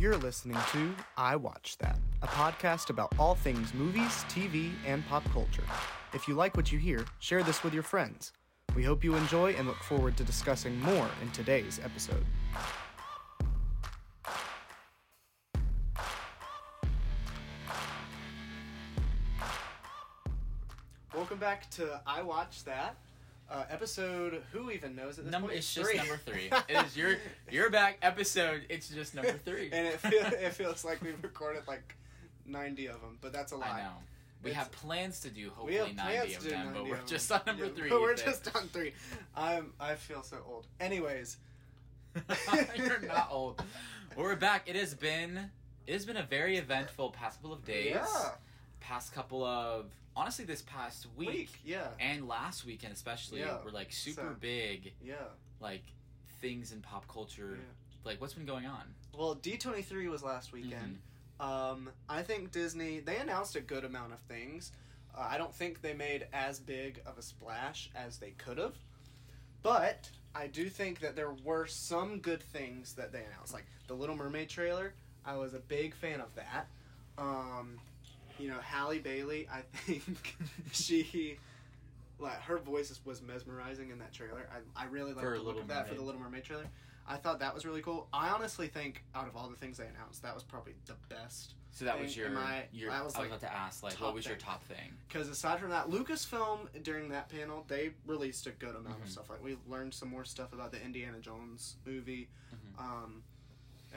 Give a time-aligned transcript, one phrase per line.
[0.00, 5.22] You're listening to I Watch That, a podcast about all things movies, TV, and pop
[5.30, 5.62] culture.
[6.14, 8.32] If you like what you hear, share this with your friends.
[8.74, 12.24] We hope you enjoy and look forward to discussing more in today's episode.
[21.14, 22.96] Welcome back to I Watch That.
[23.50, 25.58] Uh, episode, who even knows at this Number, point?
[25.58, 25.96] it's just Three.
[25.98, 26.50] number three.
[26.68, 27.16] It is your
[27.50, 28.62] your back episode.
[28.68, 29.70] It's just number three.
[29.72, 31.96] and it, feel, it feels like we've recorded like
[32.46, 33.68] 90 of them, but that's a lie.
[33.68, 33.90] I know.
[34.44, 36.64] We It's- have plans to do We hopefully have ninety plans of to do them,
[36.66, 37.88] 90 but we're just on number Yeah, three.
[37.90, 38.92] But we're just on three.
[39.36, 39.72] I'm.
[39.80, 40.66] I feel so old.
[40.78, 41.36] Anyways,
[42.76, 43.62] You're not old.
[44.16, 44.68] We're back.
[44.68, 45.50] It has been
[45.86, 47.92] it has been a very eventful past couple of days.
[47.94, 48.06] Yeah.
[48.80, 49.86] Past couple of
[50.20, 51.88] honestly, this past week, Week, yeah.
[51.98, 53.62] and last weekend especially Yeah.
[53.64, 55.14] were like super So- big yeah.
[55.60, 55.82] like
[56.40, 57.56] things in pop culture.
[57.58, 57.64] Yeah.
[58.04, 58.94] Like what's been going on?
[59.16, 60.98] Well, D23 was last weekend.
[61.40, 61.42] Mm-hmm.
[61.42, 64.72] Um, I think Disney they announced a good amount of things.
[65.14, 68.76] Uh, I don't think they made as big of a splash as they could have,
[69.62, 73.94] but I do think that there were some good things that they announced, like the
[73.94, 74.92] Little Mermaid trailer.
[75.24, 76.68] I was a big fan of that.
[77.18, 77.80] Um,
[78.40, 79.48] you know, Halle Bailey.
[79.52, 80.36] I think
[80.72, 81.38] she.
[82.18, 84.46] Like her voice was mesmerizing in that trailer.
[84.76, 86.06] I, I really liked For the look of that for the Mermaid.
[86.06, 86.66] Little Mermaid trailer.
[87.08, 88.08] I thought that was really cool.
[88.12, 91.54] I honestly think out of all the things they announced, that was probably the best.
[91.72, 93.94] So that was your, my- your I I was was, like, about to ask like
[93.94, 94.44] top what was your thing.
[94.44, 94.92] top thing?
[95.08, 99.12] Because aside from that, Lucasfilm during that panel they released a good amount of Mhm.
[99.12, 99.30] stuff.
[99.30, 102.28] Like we learned some more stuff about the Indiana Jones movie.
[102.54, 102.80] Mhm.
[102.84, 103.22] Um,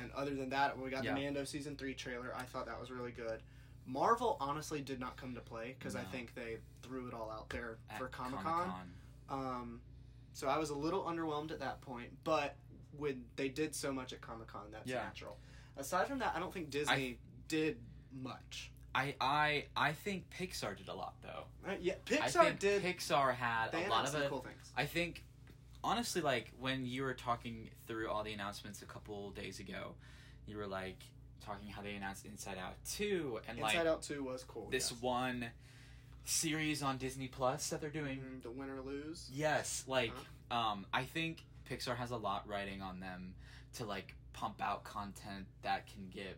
[0.01, 1.13] and other than that, we got Yeah.
[1.13, 2.33] the Mando season three trailer.
[2.37, 3.41] I thought that was really good.
[3.85, 7.49] Marvel honestly did not come to play because I think they threw it all out
[7.49, 8.71] there At for Comic Con.
[9.29, 9.81] Um,
[10.33, 12.55] so I was a little underwhelmed at that point, but
[12.97, 15.03] when they did so much at Comic Con, that's Yeah.
[15.03, 15.37] natural.
[15.77, 17.17] Aside from that, I don't think Disney
[17.47, 17.77] did
[18.11, 18.71] much.
[18.95, 21.45] I I I think Pixar did a lot though.
[21.67, 22.83] Uh, yeah, I Pixar think did.
[22.83, 24.29] Pixar had a lot of it.
[24.29, 24.71] cool things.
[24.77, 25.23] I think
[25.83, 29.95] honestly, like when you were talking through all the announcements a couple days ago,
[30.45, 31.03] you were like
[31.45, 34.69] talking how they announced Inside Out two and Inside like Out Two was cool.
[34.69, 35.01] this yes.
[35.01, 35.47] one
[36.25, 38.19] series on Disney Plus that they're doing.
[38.19, 39.29] Mhm, the win or lose.
[39.31, 40.11] Yes, like
[40.49, 40.57] Uh-huh.
[40.71, 43.35] um, I think Pixar has a lot writing on them
[43.73, 46.37] to like pump out content that can get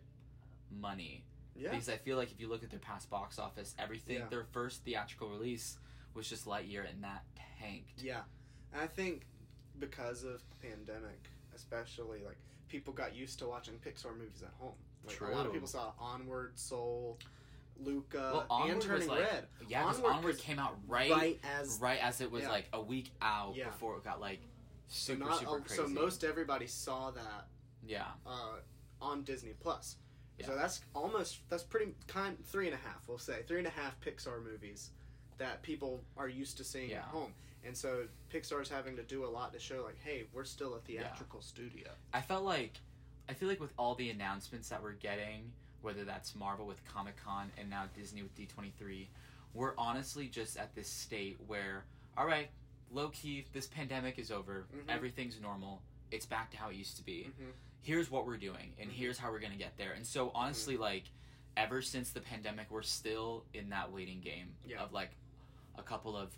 [0.71, 1.23] money.
[1.55, 4.27] Yeah, Because I feel like if you look at their past box office, everything Yeah.
[4.27, 5.77] their first theatrical release
[6.13, 7.23] was just Lightyear, and that
[7.59, 8.01] tanked.
[8.01, 8.23] yeah,
[8.73, 9.25] and I think
[9.79, 12.37] because of the pandemic, especially like
[12.67, 14.75] people got used to watching Pixar movies at home.
[15.07, 17.17] Like, A lot of people saw Onward, Soul,
[17.79, 19.47] Luca, well, Onward and Turning like, Red.
[19.67, 22.49] Yeah, because Onward Onward, came out right, right as right as it was yeah.
[22.49, 23.65] like a week out Yeah.
[23.65, 24.39] before it got like
[24.87, 25.75] so super not super crazy.
[25.75, 27.47] so most everybody saw that
[27.85, 28.57] yeah, uh,
[29.01, 29.97] on Disney Plus.
[30.45, 33.07] So that's almost that's pretty kind three and a half.
[33.07, 34.89] We'll say three and a half Pixar movies
[35.37, 36.97] that people are used to seeing Yeah.
[36.97, 37.33] at home,
[37.63, 40.79] and so Pixar's having to do a lot to show like, hey, we're still a
[40.79, 41.89] theatrical studio.
[42.13, 42.79] I felt like
[43.27, 47.15] I feel like with all the announcements that we're getting, whether that's Marvel with Comic
[47.23, 49.09] Con and now Disney with D twenty three,
[49.53, 51.85] we're honestly just at this state where,
[52.17, 52.49] all right,
[52.91, 54.89] low key, this pandemic is over, Mhm.
[54.89, 55.81] everything's normal,
[56.11, 57.31] it's back to how it used to be.
[57.39, 57.51] Mhm.
[57.81, 58.93] Here's what we're doing, and Mhm.
[58.93, 59.93] here's how we're gonna get there.
[59.93, 61.05] And so honestly, like,
[61.57, 64.83] ever since the pandemic, we're still in that waiting game Yeah.
[64.83, 65.11] of like
[65.75, 66.37] a couple of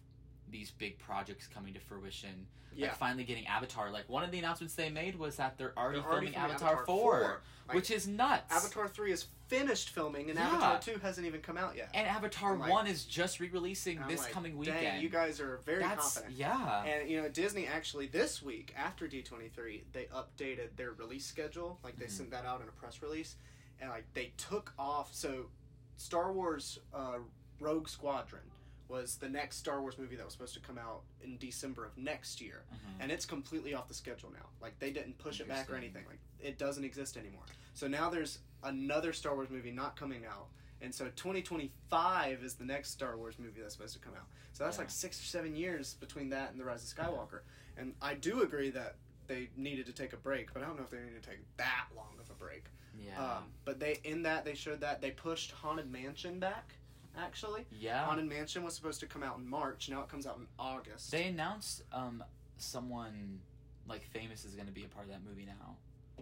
[0.51, 3.89] these big projects coming to fruition Yeah, like finally getting Avatar.
[3.91, 6.51] Like one of the announcements they made was that they're already, They're already filming, filming
[6.55, 7.41] Avatar, Avatar 4, 4.
[7.67, 8.53] Like, which is nuts.
[8.53, 10.47] Avatar three is finished filming, and Yeah.
[10.47, 11.89] Avatar two hasn't even come out yet.
[11.93, 15.01] and Avatar like- 1 is just re-releasing this like, coming Dang, weekend.
[15.03, 16.35] you guys are very That's confident.
[16.37, 16.83] yeah.
[16.83, 21.25] And you know, Disney actually this week after D twenty three, they updated their release
[21.25, 21.79] schedule.
[21.83, 22.11] Like they Mhm.
[22.11, 23.35] sent that out in a press release,
[23.81, 25.13] and like they took off.
[25.13, 25.49] So,
[25.97, 27.19] Star Wars uh,
[27.59, 28.49] Rogue Squadron
[28.87, 31.97] was the next Star Wars movie that was supposed to come out in December of
[31.97, 32.77] next year, Mhm.
[33.01, 34.49] and it's completely off the schedule now.
[34.61, 36.05] Like they didn't push it back or anything.
[36.07, 37.43] Like it doesn't exist anymore.
[37.73, 40.47] So now there's another Star Wars movie not coming out.
[40.81, 44.27] And so 2025 is the next Star Wars movie that's supposed to come out.
[44.53, 44.81] So that's Yeah.
[44.83, 47.41] like six or seven years between that and The Rise of Skywalker.
[47.75, 48.95] And I do agree that
[49.27, 51.39] they needed to take a break, but I don't know if they needed to take
[51.57, 52.65] that long of a break.
[52.99, 53.37] yeah.
[53.37, 56.73] Um, but they in that they showed that they pushed Haunted Mansion back.
[57.17, 58.05] Actually, yeah.
[58.05, 59.89] Haunted Mansion was supposed to come out in March.
[59.89, 61.11] Now it comes out in August.
[61.11, 62.23] They announced um
[62.57, 63.39] someone
[63.87, 65.75] like famous is going to be a part of that movie now.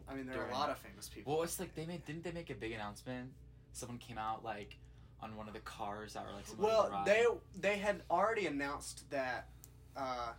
[0.07, 1.33] I mean, there are a lot of famous people.
[1.33, 3.31] Well, it's like they made didn't they make a big announcement?
[3.71, 4.77] Someone came out like
[5.21, 7.25] on one of the cars that were like Well, they
[7.59, 9.49] they had already announced that
[9.95, 10.33] uh,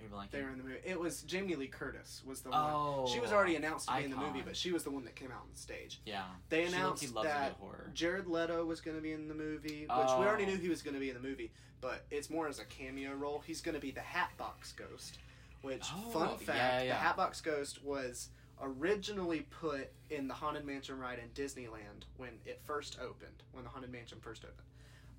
[0.00, 0.10] You're.
[0.30, 0.78] They were in the movie.
[0.84, 3.12] It was Jamie Lee Curtis was the Oh, one.
[3.12, 5.16] She was already announced to be in the movie, but she was the one that
[5.16, 6.00] came out on the stage.
[6.06, 6.24] yeah.
[6.50, 7.56] They announced that.
[7.94, 10.22] Jared Leto was going to be in the movie, which we Oh.
[10.24, 11.50] already knew he was going to be in the movie,
[11.80, 13.42] but it's more as a cameo role.
[13.46, 15.18] He's going to be the Hatbox Ghost,
[15.62, 16.88] which Oh, fun yeah, fact, yeah.
[16.88, 18.28] the Hatbox Ghost was
[18.60, 23.70] originally put in the Haunted Mansion ride in Disneyland when it first opened, when the
[23.70, 24.66] Haunted Mansion first opened.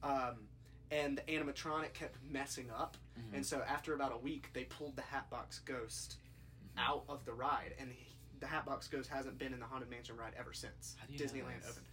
[0.03, 0.35] Um,
[0.91, 3.33] and the animatronic kept messing up, Mhm.
[3.35, 6.17] and so after about a week, they pulled the Hatbox Ghost
[6.75, 6.81] Mhm.
[6.81, 10.17] out of the ride, and he, the Hatbox Ghost hasn't been in the Haunted Mansion
[10.17, 11.85] ride ever since How do you Disneyland opened.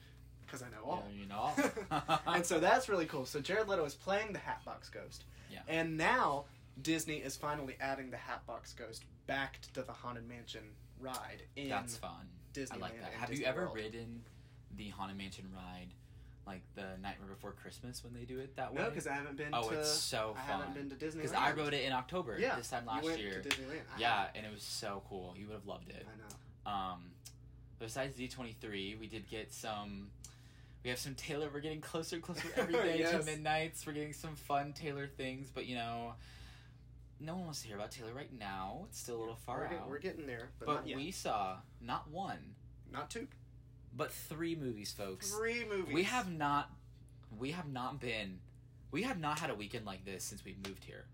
[0.46, 1.08] Because I know all.
[1.10, 2.20] Yeah, you know.
[2.26, 3.26] and so that's really cool.
[3.26, 5.62] So Jared Leto is playing the Hatbox Ghost, Yeah.
[5.66, 6.46] and now
[6.80, 11.96] Disney is finally adding the Hatbox Ghost back to the Haunted Mansion ride in That's
[11.96, 12.28] fun.
[12.52, 12.72] Disneyland.
[12.74, 13.12] I like that.
[13.14, 13.74] Have Disney you ever World.
[13.76, 14.24] ridden
[14.70, 15.88] the Haunted Mansion ride,
[16.46, 18.82] like the Nightmare Before Christmas when they do it that way?
[18.82, 19.78] No, because I haven't been oh, to.
[19.80, 20.60] it's so I fun.
[20.60, 21.16] haven't been to Disneyland.
[21.22, 23.40] Because I wrote it in October Yeah, this time last you went year.
[23.42, 23.80] to Disneyland.
[23.96, 24.36] I yeah, haven't.
[24.36, 25.34] and it was so cool.
[25.36, 26.06] You would have loved it.
[26.06, 26.76] I know.
[26.94, 27.00] Um,
[27.78, 30.08] besides D23, we did get some.
[30.84, 31.48] We have some Taylor.
[31.52, 33.24] We're getting closer closer every day Yes.
[33.24, 33.84] to midnights.
[33.86, 36.14] We're getting some fun Taylor things, but you know,
[37.18, 38.84] no one wants to hear about Taylor right now.
[38.88, 39.70] It's still a little far we're, out.
[39.70, 42.38] get- we're getting there, but, but we saw not one,
[42.92, 43.26] not two,
[43.96, 45.32] but three movies, folks.
[45.34, 45.94] three movies.
[45.94, 46.70] We have not.
[47.38, 48.38] We have not been.
[48.90, 51.04] We have not had a weekend like this since we moved here.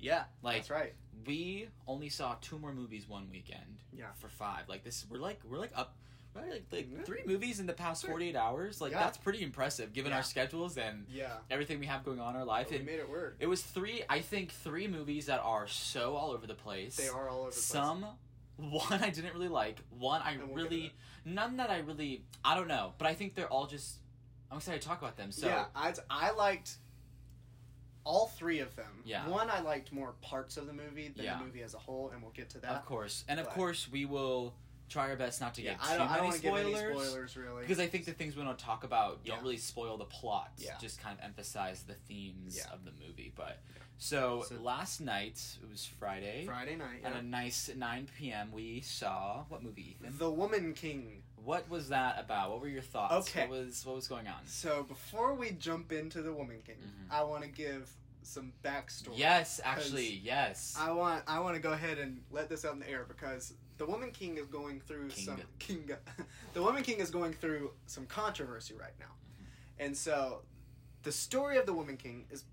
[0.00, 0.94] Yeah, Like that's right.
[1.26, 3.82] we only saw two more movies one weekend.
[3.92, 4.06] Yeah.
[4.18, 5.94] For five, like this, we're like we're like up.
[6.34, 9.00] Right, like, like three movies in the past 48 hours like Yeah.
[9.00, 10.18] that's pretty impressive given Yeah.
[10.18, 13.00] our schedules and Yeah, everything we have going on in our life but we made
[13.00, 13.36] it work.
[13.40, 17.08] it was three i think three movies that are so all over the place They
[17.08, 17.64] are all over the place.
[17.64, 18.06] some
[18.58, 20.92] one i didn't really like one i we'll really
[21.24, 23.98] none that i really i don't know but i think they're all just
[24.50, 26.76] i'm excited to talk about them so yeah, I I liked
[28.04, 29.02] all three of them.
[29.04, 29.28] Yeah.
[29.28, 31.36] One I liked more parts of the movie than Yeah.
[31.36, 32.70] the movie as a whole, and we'll get to that.
[32.70, 34.54] of course and of course we will
[34.88, 36.98] try our best not to yeah, get I too I don't many give spoilers any
[37.00, 37.60] spoilers really.
[37.62, 40.52] because I think the things we want to talk about don't really spoil the plot.
[40.56, 40.72] Yeah.
[40.80, 42.72] Just kind of emphasize the themes Yeah.
[42.72, 43.32] of the movie.
[43.36, 43.60] But
[43.98, 47.18] so, So- last night it was Friday Friday night, at yeah.
[47.18, 48.50] a nice 9 p.m.
[48.52, 50.16] We saw what movie, Ethan?
[50.18, 51.22] The Woman King.
[51.44, 52.50] What was that about?
[52.50, 53.28] What were your thoughts?
[53.30, 53.42] Okay.
[53.46, 54.40] What was what was going on?
[54.46, 57.12] So before we jump into the Woman King, Mhm.
[57.12, 57.90] I want to give
[58.22, 59.16] some backstory.
[59.16, 60.74] Yes, actually, yes.
[60.78, 63.54] I want I want to go ahead and let this out in the air because
[63.78, 65.24] the Woman King is going through King.
[65.24, 65.90] some King.
[66.54, 69.12] the Woman King is going through some controversy right now,
[69.78, 70.42] and so
[71.02, 72.44] the story of the Woman King is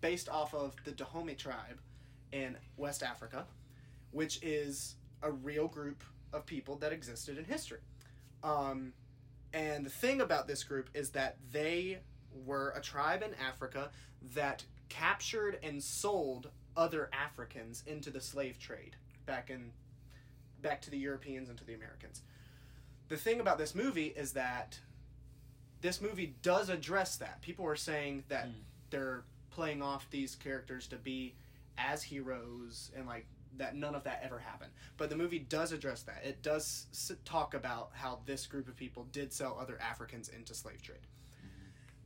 [0.00, 1.80] based off of the Dahomey tribe
[2.32, 3.46] in West Africa,
[4.10, 6.02] which is a real group
[6.32, 7.80] of people that existed in history.
[8.42, 8.92] Um,
[9.52, 11.98] and the thing about this group is that they
[12.44, 13.90] were a tribe in Africa
[14.34, 18.96] that captured and sold other Africans into the slave trade
[19.26, 19.72] back in
[20.62, 22.22] back to the Europeans and to the Americans.
[23.08, 24.78] The thing about this movie is that
[25.80, 27.40] this movie does address that.
[27.40, 28.54] People are saying that Mm.
[28.90, 31.34] they're playing off these characters to be
[31.76, 33.26] as heroes and like
[33.56, 34.72] that none of that ever happened.
[34.98, 36.24] But the movie does address that.
[36.24, 40.54] It does s- talk about how this group of people did sell other Africans into
[40.54, 41.06] slave trade.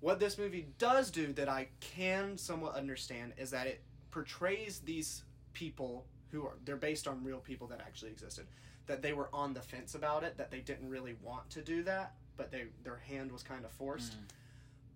[0.00, 5.24] What this movie does do that I can somewhat understand is that it portrays these
[5.52, 8.46] people who are they're based on real people that actually existed
[8.86, 11.82] that they were on the fence about it that they didn't really want to do
[11.84, 14.24] that but they their hand was kind of forced Mm.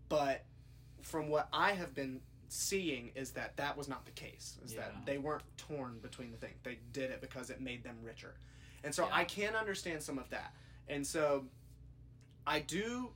[0.08, 0.44] but
[1.02, 4.56] from what I have been seeing is that that was not the case.
[4.64, 4.80] Is Yeah.
[4.82, 6.54] that they weren't torn between the thing.
[6.64, 8.34] They did it because it made them richer,
[8.82, 9.14] and so Yeah.
[9.16, 10.52] I can understand some of that.
[10.88, 11.48] And so
[12.46, 13.12] I do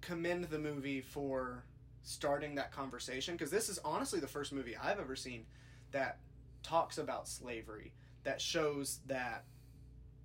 [0.00, 1.64] commend the movie for
[2.02, 5.46] starting that conversation because this is honestly the first movie I've ever seen
[5.92, 6.18] that
[6.62, 7.92] talks about slavery
[8.24, 9.44] that shows that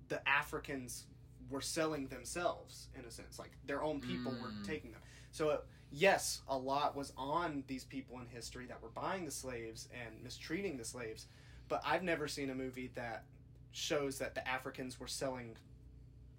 [0.08, 1.06] the Africans
[1.50, 4.64] were selling themselves in a sense like their own people were Mm.
[4.66, 5.00] taking them
[5.30, 5.60] so it,
[5.92, 10.22] yes a lot was on these people in history that were buying the slaves and
[10.24, 11.26] mistreating the slaves
[11.68, 13.24] but I've never seen a movie that
[13.72, 15.56] shows that the Africans were selling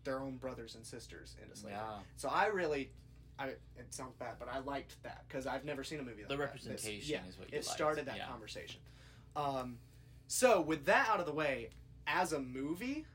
[0.04, 2.00] their own brothers and sisters into slavery Yeah.
[2.18, 2.92] so I really
[3.40, 3.60] I, it
[3.92, 6.54] sounds bad, but I liked that because I've never seen a movie like The that.
[6.54, 7.76] This- representation yeah, is what you it liked.
[7.78, 8.26] started that Yeah.
[8.28, 8.82] conversation.
[9.36, 9.78] Um,
[10.28, 11.70] so with that out of the way,
[12.06, 13.06] as a movie,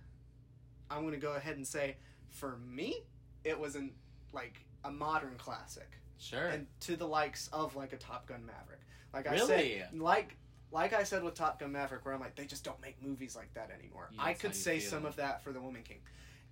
[0.91, 1.97] I'm going to go ahead and say,
[2.31, 2.97] for me,
[3.45, 3.93] it was an
[4.33, 6.47] like a modern classic, Sure.
[6.49, 8.81] and to the likes of like a Top Gun Maverick.
[9.13, 9.47] Like I Really?
[9.81, 10.37] said, like
[10.71, 13.37] like I said with Top Gun Maverick, where I'm like, they just don't make movies
[13.37, 14.09] like that anymore.
[14.13, 15.99] Yeah, I could say some of that for the Woman King.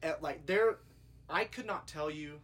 [0.02, 0.76] Uh, like there,
[1.30, 2.38] I could not tell you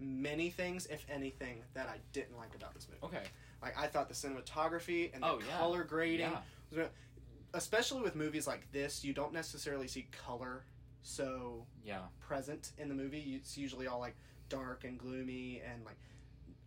[0.00, 3.14] many things, if anything, that I didn't like about this movie.
[3.16, 3.26] okay.
[3.62, 5.58] Like I thought the cinematography and the Oh, yeah.
[5.58, 6.30] color grading.
[6.30, 6.38] Yeah.
[6.70, 6.88] was
[7.54, 10.64] especially with movies like this, you don't necessarily see color
[11.02, 12.02] so Yeah.
[12.20, 13.34] present in the movie.
[13.36, 14.16] It's usually all like
[14.48, 15.96] dark and gloomy and like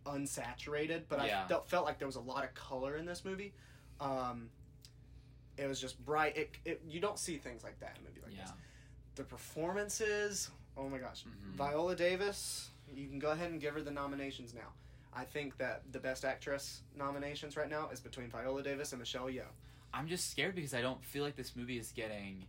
[0.06, 1.02] unsaturated.
[1.08, 1.44] But Yeah.
[1.44, 3.52] I felt felt like there was a lot of color in this movie.
[4.00, 4.50] Um,
[5.56, 6.36] it was just bright.
[6.36, 8.42] It, it you don't see things like that in a movie like Yeah.
[8.44, 8.52] this.
[9.16, 11.54] The performances, oh my gosh, Mhm.
[11.54, 12.70] Viola Davis.
[12.94, 14.72] You can go ahead and give her the nominations now.
[15.12, 19.26] I think that the best actress nominations right now is between Viola Davis and Michelle
[19.26, 19.50] Yeoh.
[19.92, 22.46] I'm just scared because I don't feel like this movie is getting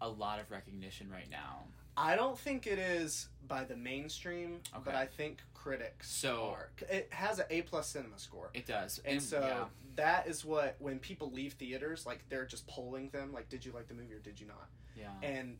[0.00, 1.64] a lot of recognition right now.
[1.96, 6.70] I don't think it is by the mainstream, but I think critics So- are.
[6.90, 8.98] It has an A plus cinema score, It does.
[9.04, 9.64] and so yeah.
[9.94, 13.70] that is what when people leave theaters, like they're just polling them, like, did you
[13.72, 14.68] like the movie or did you not?
[14.96, 15.12] Yeah.
[15.22, 15.58] And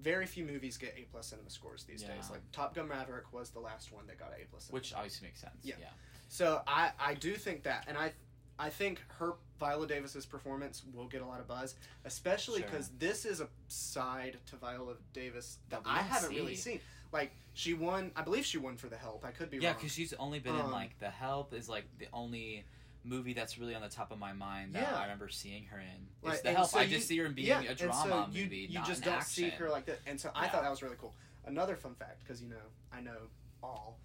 [0.00, 2.14] very few movies get A plus cinema scores these Yeah.
[2.16, 2.28] days.
[2.30, 4.68] Like Top Gun Maverick was the last one that got A plus.
[4.70, 5.54] Which obviously makes sense.
[5.62, 5.76] Yeah.
[5.80, 5.90] Yeah.
[6.28, 8.12] So I I do think that, and I
[8.58, 12.68] I think her Viola Davis's performance will get a lot of buzz, especially Sure.
[12.68, 16.80] because this is a side to Viola Davis that, That I haven't really seen.
[17.12, 19.24] Like she won, I believe she won for The Help.
[19.24, 21.84] I could be Yeah, because she's only been in Um, like The Help is like
[21.98, 22.64] the only
[23.04, 24.98] movie that's really on the top of my mind that Yeah.
[24.98, 26.08] I remember seeing her in.
[26.22, 26.70] Like, It's The and Help.
[26.70, 28.56] so I you- just see her in being yeah, a drama so you, movie.
[28.68, 30.50] You just don't see her like that, and so I Yeah.
[30.50, 31.14] thought that was really cool.
[31.44, 32.56] Another fun fact, because you know
[32.92, 33.16] I know
[33.62, 33.98] all,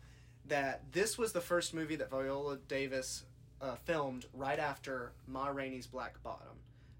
[0.45, 3.23] that this was the first movie that Viola Davis
[3.61, 6.47] uh, filmed right after Ma Rainey's Black Bottom.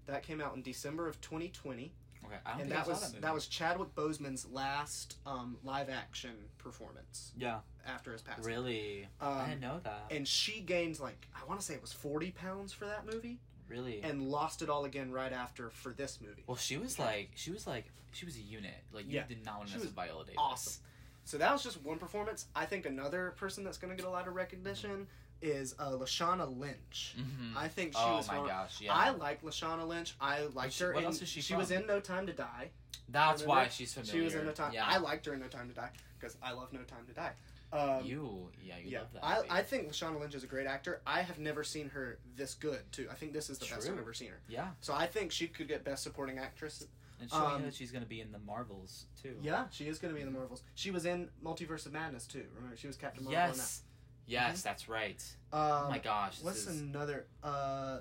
[0.06, 1.92] That came out in December of 2020,
[2.24, 5.90] Okay, I don't and think that was that, that was Chadwick Boseman's last um, live
[5.90, 7.58] action performance yeah.
[7.86, 8.44] after his passing.
[8.44, 10.04] Really, I Um, didn't know that.
[10.10, 13.38] and she gained like I want to say it was 40 pounds for that movie,
[13.68, 14.00] really.
[14.02, 16.44] and lost it all again right after for this movie.
[16.46, 18.74] well, she was like, she was like, she was a unit.
[18.92, 19.26] Like you Yeah.
[19.26, 20.36] did not want to mess with Viola Davis.
[20.38, 20.82] awesome.
[21.24, 22.46] So that was just one performance.
[22.54, 25.06] I think another person that's going to get a lot of recognition
[25.40, 27.16] is uh, Lashana Lynch.
[27.18, 27.56] Mm-hmm.
[27.58, 28.28] I think she oh was.
[28.28, 28.94] my one- gosh, yeah.
[28.94, 30.14] I like Lashana Lynch.
[30.20, 30.92] I liked she- her.
[30.92, 32.70] what in, else is she She was in No Time to Die.
[33.08, 34.12] That's why she's familiar.
[34.12, 34.72] She was in No Time.
[34.72, 34.84] Yeah.
[34.86, 37.32] I liked her in No Time to Die because I love No Time to Die.
[37.72, 39.24] Um, you, yeah, you yeah, love that.
[39.24, 39.48] I, movie.
[39.50, 41.00] I think Lashana Lynch is a great actor.
[41.06, 43.08] I have never seen her this good too.
[43.10, 43.98] I think this is the best I've True.
[44.02, 44.40] ever seen her.
[44.48, 46.86] yeah, So I think she could get Best Supporting Actress.
[47.22, 49.36] And showing um, that she's gonna be in the Marvels too.
[49.42, 50.62] Yeah, she is going to be in the Marvels.
[50.74, 52.44] She was in Multiverse of Madness too.
[52.54, 53.40] Remember, she was Captain Marvel.
[53.40, 53.56] in that.
[53.56, 53.82] Yes.
[54.26, 55.22] Yes, that's right.
[55.52, 56.38] Um, oh my gosh.
[56.42, 57.26] What's is, another?
[57.42, 57.98] Uh,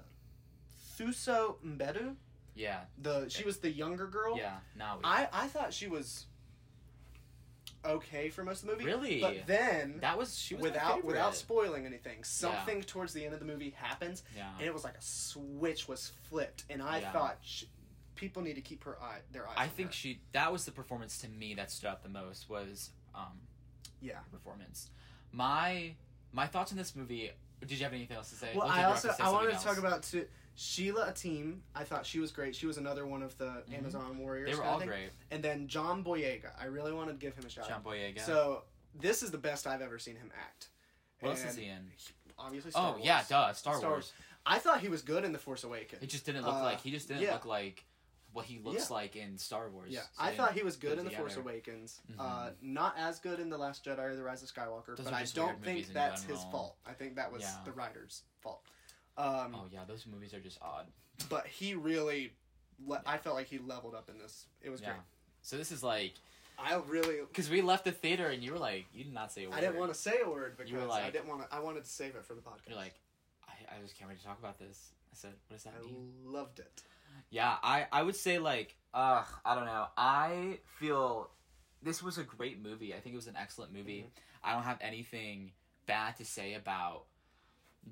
[0.99, 2.15] Thuso Mbedu.
[2.55, 4.37] yeah, The she was the younger girl.
[4.37, 4.57] yeah.
[4.77, 4.99] Now.
[5.03, 6.25] I I thought she was
[7.83, 8.85] okay for most of the movie.
[8.85, 9.21] Really?
[9.21, 13.39] But then, that was she was without without spoiling anything, something towards the end of
[13.39, 14.49] the movie happens, Yeah.
[14.57, 17.11] and it was like a switch was flipped, and I Yeah.
[17.11, 17.63] thought sh
[18.15, 19.55] people need to keep her eye their eyes.
[19.57, 19.93] I think her.
[19.93, 23.39] she that was the performance to me that stood out the most was um
[24.01, 24.19] Yeah.
[24.31, 24.89] performance.
[25.31, 25.95] My
[26.31, 27.31] my thoughts on this movie.
[27.61, 28.49] Did you have anything else to say?
[28.55, 30.25] Well, I also I wanted to talk about too,
[30.55, 31.59] Sheila Atim.
[31.75, 32.55] I thought she was great.
[32.55, 33.77] She was another one of the Mhm.
[33.77, 34.49] Amazon Warriors.
[34.49, 34.87] They were all thing.
[34.87, 35.11] great.
[35.29, 36.51] And then John Boyega.
[36.59, 37.65] I really wanted to give him a shout.
[37.65, 37.69] Out.
[37.69, 37.83] John.
[37.83, 38.19] Boyega.
[38.21, 38.63] So
[38.95, 40.69] this is the best I've ever seen him act.
[41.19, 41.91] what else is he in?
[42.39, 43.05] Obviously, Star Oh Wars.
[43.05, 44.11] yeah, duh, Star, Star Wars.
[44.43, 46.01] I thought he was good in The Force Awakens.
[46.01, 47.33] It just didn't look Uh, like he just didn't yeah.
[47.33, 47.85] look like
[48.33, 48.95] what he looks Yeah.
[48.95, 49.89] like in Star Wars.
[49.91, 51.35] Yeah, So I thought he was good in The Force.
[51.35, 51.99] Awakens.
[52.11, 52.15] Mhm.
[52.19, 55.13] Uh, not as good in The Last Jedi or The Rise of Skywalker, Those but
[55.13, 56.77] I don't think in that's his fault.
[56.85, 57.61] I think that was Yeah.
[57.65, 58.63] the writer's fault.
[59.17, 60.91] Um, Oh yeah, those movies are just odd.
[61.29, 62.33] But he really,
[62.85, 64.47] le- I felt like he leveled up in this.
[64.61, 64.93] It was Yeah.
[64.93, 65.03] great.
[65.41, 66.13] So this is like
[66.57, 69.45] I really, because we left the theater and you were like you did not say
[69.45, 69.57] a word.
[69.57, 71.55] I didn't want to say a word because were I didn't want to.
[71.55, 72.67] I wanted to save it for the podcast.
[72.69, 72.93] You're like,
[73.47, 74.91] I, I just can't wait to talk about this.
[75.11, 76.13] I said, what does that I mean?
[76.23, 76.83] loved it.
[77.29, 79.87] Yeah, I, I would say like, ugh, I don't know.
[79.97, 81.29] I feel
[81.81, 82.93] this was a great movie.
[82.93, 83.99] I think it was an excellent movie.
[83.99, 84.49] Mm-hmm.
[84.49, 85.51] I don't have anything
[85.87, 87.03] bad to say about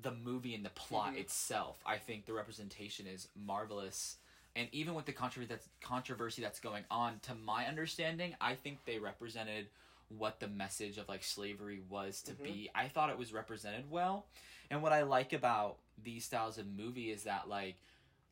[0.02, 1.18] the movie and the plot Mhm.
[1.20, 1.78] itself.
[1.84, 4.16] I think the representation is marvelous.
[4.56, 8.84] And even with the controversy that's controversy that's going on, to my understanding, I think
[8.84, 9.68] they represented
[10.08, 12.42] what the message of like slavery was to Mhm.
[12.42, 12.70] be.
[12.74, 14.26] I thought it was represented well.
[14.70, 17.76] And what I like about these styles of movie is that like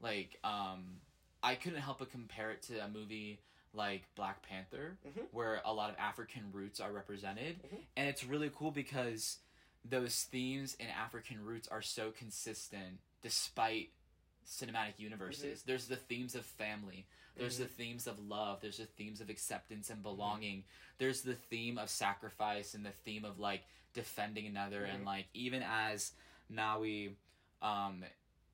[0.00, 1.00] like um
[1.42, 3.38] I couldn't help but compare it to a movie
[3.72, 5.26] like Black Panther Mhm.
[5.32, 7.84] where a lot of African roots are represented Mhm.
[7.96, 9.38] and it's really cool because
[9.84, 13.90] those themes in African roots are so consistent despite
[14.46, 15.62] cinematic universes.
[15.62, 17.06] There's the themes of family.
[17.36, 18.60] There's the themes of love.
[18.60, 20.64] There's the themes of acceptance and belonging.
[20.96, 25.62] There's the theme of sacrifice and the theme of like defending another and like even
[25.62, 26.12] as
[26.50, 27.14] Nawi
[27.62, 28.04] um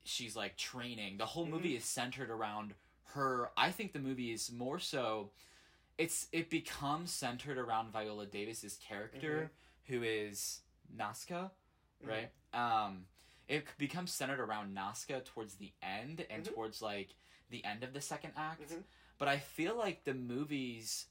[0.04, 1.16] she's like training.
[1.18, 2.75] The whole movie is centered around
[3.14, 3.50] her.
[3.56, 5.30] I think the movie is more so
[5.99, 9.50] it's it becomes centered around Viola Davis's character
[9.87, 10.61] who is
[10.96, 11.50] Nazca,
[12.02, 12.08] Mhm.
[12.08, 12.30] right?
[12.52, 13.06] Um
[13.46, 16.54] it becomes centered around Nazca towards the end and Mhm.
[16.54, 17.14] towards like
[17.50, 18.70] the end of the second act.
[18.70, 18.82] Mhm.
[19.18, 21.06] But I feel like the movie's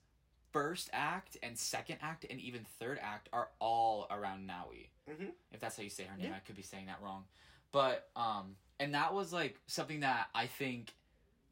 [0.52, 4.90] first act and second act and even third act are all around Nawi.
[5.08, 5.34] Mhm.
[5.52, 6.36] If that's how you say her name, Yeah.
[6.38, 7.28] I could be saying that wrong.
[7.72, 10.94] But um and that was like something that I think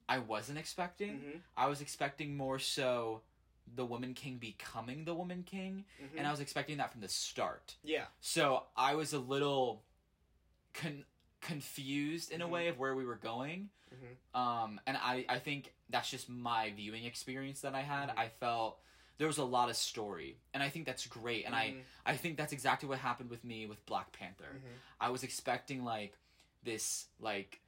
[0.10, 1.12] I wasn't expecting.
[1.20, 1.38] Mm-hmm.
[1.58, 3.22] I was expecting more so
[3.76, 6.18] the Woman King becoming the Woman King, Mhm.
[6.18, 7.76] and I was expecting that from the start.
[7.84, 8.06] yeah.
[8.20, 9.84] So I was a little
[10.74, 11.06] con-
[11.40, 12.50] confused in a Mhm.
[12.52, 13.70] way of where we were going.
[13.94, 14.38] Mhm.
[14.40, 18.10] Um, and I, I think that's just my viewing experience that I had.
[18.10, 18.18] Mhm.
[18.18, 18.80] I felt
[19.18, 21.46] there was a lot of story, and I think that's great.
[21.46, 21.58] And Mhm.
[22.06, 24.54] I, I think that's exactly what happened with me with Black Panther.
[24.56, 24.78] Mhm.
[25.00, 26.18] I was expecting like
[26.64, 27.62] this like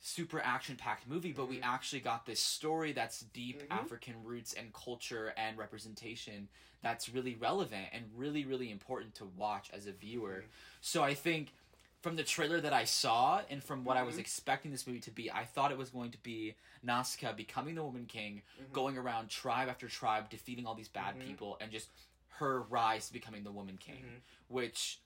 [0.00, 1.64] super action packed movie, but we Mhm.
[1.64, 3.70] actually got this story that's deep Mhm.
[3.70, 6.48] African roots and culture and representation
[6.82, 10.42] that's really relevant and really, really important to watch as a viewer.
[10.42, 10.50] Mhm.
[10.82, 11.54] So I think
[12.02, 14.20] from the trailer that I saw and from what I was Mhm.
[14.20, 17.82] expecting this movie to be, I thought it was going to be Nazca becoming the
[17.82, 18.72] Woman King, Mhm.
[18.72, 21.88] going around tribe after tribe, defeating all these bad people, and just
[22.28, 25.00] her rise to becoming the Woman King, which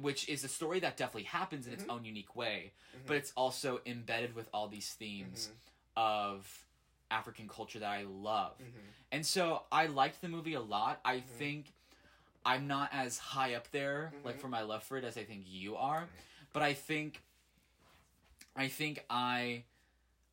[0.00, 1.90] which is a story that definitely happens in its Mhm.
[1.90, 3.06] own unique way, Mhm.
[3.06, 6.00] but it's also embedded with all these themes Mhm.
[6.00, 6.66] of
[7.10, 8.58] African culture that I love.
[8.58, 8.92] Mhm.
[9.12, 11.00] And so I liked the movie a lot.
[11.04, 11.24] I Mhm.
[11.38, 11.72] think
[12.46, 14.40] I'm not as high up there, like Mhm.
[14.40, 16.08] for my love for it, as I think you are.
[16.52, 17.22] But I think,
[18.56, 19.64] I think I,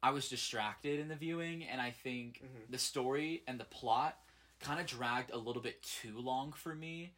[0.03, 4.19] I was distracted in the viewing, and I think the story and the plot
[4.59, 7.13] kind of dragged a little bit too long for me.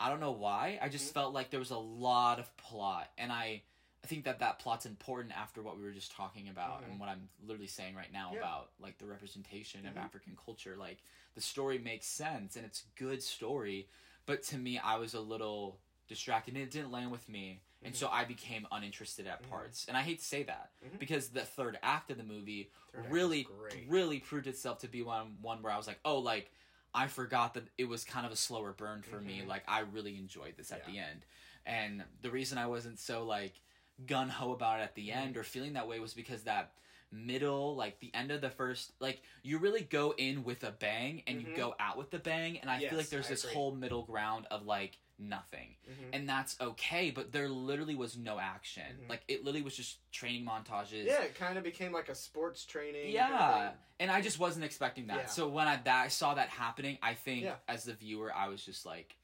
[0.00, 0.78] I don't know why.
[0.80, 1.14] I just Mhm.
[1.14, 3.62] felt like there was a lot of plot, and I,
[4.04, 6.84] I think that that plot's important after what we were just talking about Mhm.
[6.90, 8.38] and what I'm literally saying right now Yeah.
[8.38, 10.04] about like the representation of Mhm.
[10.04, 10.76] African culture.
[10.76, 11.02] Like
[11.34, 13.88] the story makes sense and it's a good story,
[14.24, 17.92] but to me, I was a little distracted and it didn't land with me, and
[17.92, 17.98] Mhm.
[17.98, 19.48] so I became uninterested at Mhm.
[19.50, 19.86] parts.
[19.88, 23.46] And I hate to say that because the third act of the movie Third really,
[23.86, 26.50] really proved itself to be one one where I was like, oh, like
[26.98, 29.40] I forgot that it was kind of a slower burn for me.
[29.42, 29.46] Mhm.
[29.46, 30.92] Like I really enjoyed this at Yeah.
[30.92, 31.24] the end,
[31.64, 33.60] and the reason I wasn't so like
[34.06, 35.18] gun ho about it at the Mm-hmm.
[35.20, 36.72] end or feeling that way was because that
[37.10, 41.22] middle like the end of the first like you really go in with a bang
[41.26, 41.56] and you Mhm.
[41.56, 43.54] go out with the bang and i Yes, feel like there's I this agree.
[43.54, 46.10] whole middle ground of like nothing Mhm.
[46.12, 49.08] and that's okay but there literally was no action Mhm.
[49.08, 52.64] like it literally was just training montages yeah, it kind of became like a sports
[52.64, 53.10] training.
[53.12, 55.26] yeah and i just wasn't expecting that Yeah.
[55.26, 57.56] so when i that I saw that happening i think Yeah.
[57.66, 59.16] as the viewer i was just like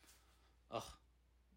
[0.70, 0.82] ugh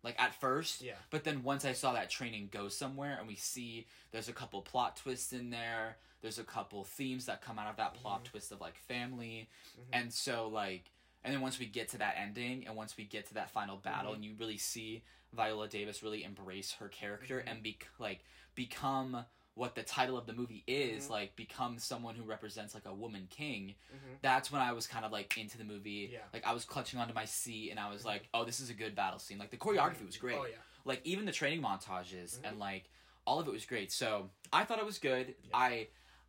[0.04, 0.97] like at first Yeah.
[1.10, 4.62] but then once i saw that training go somewhere and we see there's a couple
[4.62, 8.26] plot twists in there there's a couple themes that come out of that plot Mhm.
[8.30, 9.84] twist of like family Mhm.
[9.93, 10.91] and so like
[11.23, 13.77] and then once we get to that ending and once we get to that final
[13.77, 14.15] battle Mhm.
[14.15, 15.03] and you really see
[15.34, 17.51] viola davis really embrace her character Mhm.
[17.51, 18.23] and be like
[18.56, 19.25] become
[19.56, 21.10] what the title of the movie is Mhm.
[21.10, 24.21] like become someone who represents like a woman king Mhm.
[24.21, 26.23] that's when i was kind of like into the movie Yeah.
[26.32, 28.06] like i was clutching onto my seat and i was Mhm.
[28.06, 30.58] like oh this is a good battle scene like the choreography was great Oh yeah.
[30.86, 32.47] like even the training montages Mhm.
[32.49, 32.89] and like
[33.25, 35.49] all of it was great so i thought it was good Yeah.
[35.58, 35.88] i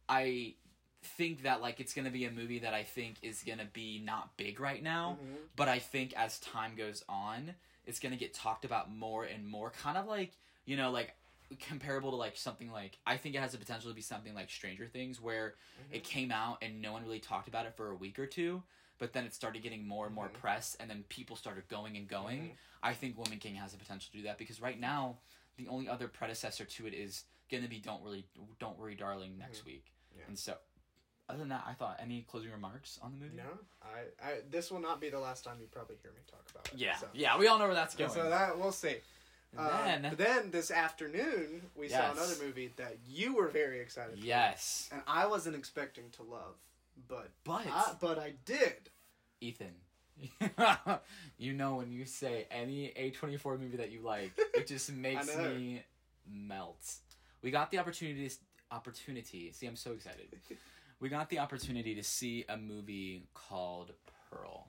[0.09, 0.55] i
[1.17, 4.37] think that like it's gonna be a movie that i think is gonna be not
[4.37, 5.37] big right now Mhm.
[5.57, 7.55] but i think as time goes on
[7.87, 10.33] it's gonna get talked about more and more kind of like
[10.65, 11.15] you know like
[11.61, 14.51] comparable to like something like i think it has the potential to be something like
[14.51, 15.55] stranger things where
[15.91, 15.95] Mhm.
[15.97, 18.63] it came out and no one really talked about it for a week or two
[18.99, 20.35] but then it started getting more and more Mhm.
[20.35, 22.57] press and then people started going and going Mhm.
[22.83, 25.19] I think Woman King has the potential to do that because right now
[25.57, 28.25] the only other predecessor to it is gonna be Don't Worry
[28.59, 29.67] Don't Worry Darling next Mhm.
[29.67, 29.93] week.
[30.17, 30.25] Yeah.
[30.29, 30.59] And so
[31.29, 33.37] other than that, I thought any closing remarks on the movie?
[33.37, 33.43] No,
[33.83, 34.33] I, I.
[34.51, 36.79] This will not be the last time you probably hear me talk about it.
[36.79, 36.97] Yeah.
[36.97, 38.11] So, Yeah, we all know where that's going.
[38.11, 38.97] so that we'll see.
[39.57, 44.25] Uh, then then this afternoon we saw another movie that you were very excited for.
[44.25, 44.89] Yes.
[44.93, 46.57] and I wasn't expecting to love,
[47.09, 48.91] but But I, but I did.
[49.41, 49.75] Ethan
[51.39, 55.83] you know when you say any A24 movie that you like, it just makes me
[56.29, 56.95] melt.
[57.43, 58.31] We got the opportunity
[58.71, 59.51] opportunity.
[59.53, 60.27] See, I'm so excited.
[61.01, 63.93] we got the opportunity to see a movie called
[64.31, 64.69] Pearl.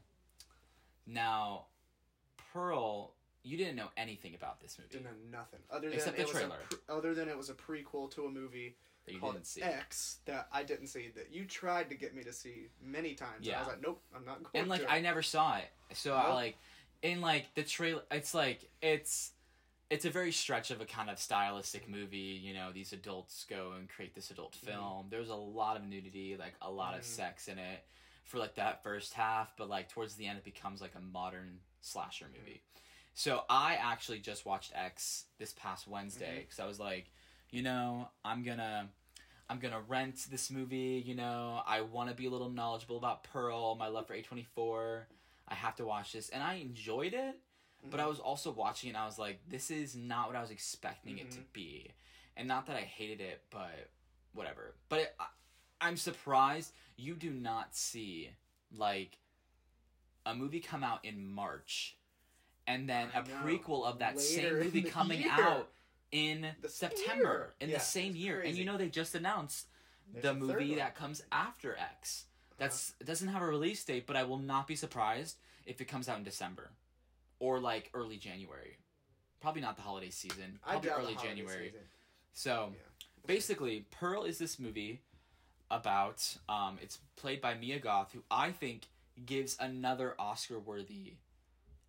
[1.07, 1.65] Now,
[2.53, 3.13] Pearl,
[3.43, 6.27] you didn't know anything about this movie Didn't know nothing other than Except the it
[6.27, 6.55] was trailer.
[6.55, 9.47] A pre- other than it was a prequel to a movie that you called didn't
[9.47, 9.61] see.
[9.61, 13.47] X that I didn't see that you tried to get me to see many times.
[13.47, 14.51] And I was like, nope, I'm not going.
[14.53, 14.91] and like to.
[14.91, 16.57] I never saw it, so I like
[17.01, 18.01] in like the trailer.
[18.11, 19.31] It's like it's
[19.89, 22.17] it's a very stretch of a kind of stylistic movie.
[22.41, 24.65] You know, these adults go and create this adult Mm-hmm.
[24.71, 25.07] film.
[25.09, 27.05] There's a lot of nudity, like a lot of Mhm.
[27.05, 27.85] sex in it
[28.25, 31.59] for like that first half, but like towards the end, it becomes like a modern
[31.81, 32.39] slasher Mm-hmm.
[32.39, 32.61] movie.
[33.15, 37.11] So I actually just watched X this past Wednesday because I was like,
[37.49, 38.89] you know, I'm gonna.
[39.51, 41.03] I'm gonna rent this movie.
[41.03, 45.07] You know, I want to be a little knowledgeable about Pearl, my love for A24.
[45.47, 47.39] I have to watch this, and I enjoyed it.
[47.83, 48.09] But I Mm-hmm.
[48.09, 51.31] was also watching and I was like, this is not what I was expecting it
[51.31, 51.53] to Mhm.
[51.53, 51.91] be.
[52.35, 53.89] And not that I hated it, but
[54.33, 54.75] whatever.
[54.89, 55.27] But it, I,
[55.81, 58.31] I'm surprised you do not see
[58.71, 59.17] like
[60.25, 61.95] a movie come out in March,
[62.67, 63.29] and then I a know.
[63.43, 65.31] prequel of that same Later in movie coming year.
[65.31, 65.71] out
[66.11, 67.53] in The September year.
[67.61, 68.41] in Yeah, the same year.
[68.41, 69.67] And you know they just announced
[70.11, 70.73] There's the movie.
[70.73, 70.75] Uh-huh.
[70.83, 72.25] that comes after X.
[72.57, 75.85] That's it doesn't have a release date, but I will not be surprised if it
[75.85, 76.71] comes out in December
[77.39, 78.77] or like early January.
[79.41, 80.59] Probably not the holiday season.
[80.61, 81.67] Probably early January.
[81.67, 81.87] season.
[82.33, 83.07] So Yeah.
[83.25, 85.01] basically, Pearl is this movie
[85.71, 88.87] about um, it's played by Mia Goth, who I think
[89.25, 91.13] gives another Oscar worthy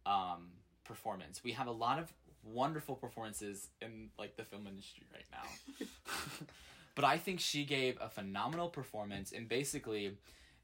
[0.07, 0.49] um,
[0.85, 1.43] performance.
[1.43, 5.87] We have a lot of wonderful performances in like the film industry right now.
[6.95, 10.17] but I think she gave a phenomenal performance and basically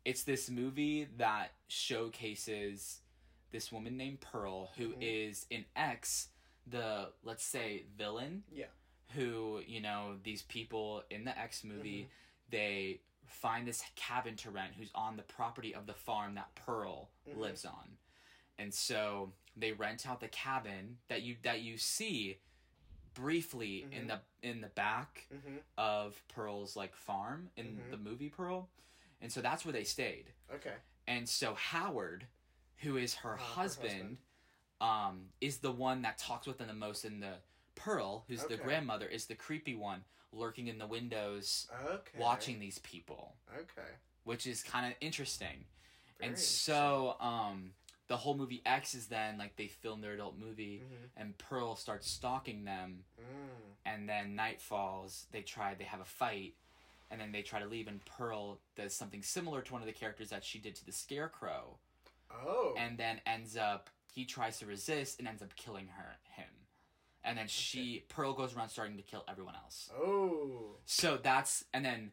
[0.04, 3.00] it's this movie that showcases
[3.52, 5.56] this woman named Pearl who is Mhm.
[5.58, 6.28] in X
[6.66, 8.66] the let's say villain Yeah.
[9.12, 12.08] who you know these people in the X movie
[12.50, 17.10] they find this cabin to rent who's on the property of the farm that Pearl
[17.28, 17.36] Mhm.
[17.38, 17.98] lives on
[18.58, 22.40] and so they rent out the cabin that you that you see
[23.14, 24.08] briefly in Mhm.
[24.08, 25.56] the in the back Mm-hmm.
[25.78, 27.90] of Pearl's like farm in Mhm.
[27.90, 28.68] the movie Pearl
[29.20, 30.76] and so that's where they stayed Okay.
[31.06, 32.26] and so Howard
[32.82, 34.18] who is her Ah, her husband, husband.
[34.80, 37.34] um is the one that talks with them the most in the
[37.74, 42.18] Pearl who's the grandmother is the creepy one lurking in the windows Okay.
[42.18, 43.88] watching these people Okay.
[44.24, 45.64] which is kind of interesting
[46.18, 47.72] Very and so um
[48.08, 51.10] the whole movie X is then like they film their adult movie Mhm.
[51.16, 53.74] and Pearl starts stalking them Mm.
[53.84, 56.54] and then night falls they try they have a fight
[57.10, 59.92] and then they try to leave and Pearl does something similar to one of the
[59.92, 61.78] characters that she did to the scarecrow
[62.30, 62.74] Oh.
[62.78, 66.48] and then ends up he tries to resist and ends up killing her him
[67.24, 70.76] and then she Pearl goes around starting to kill everyone else oh.
[70.84, 72.10] so that's and then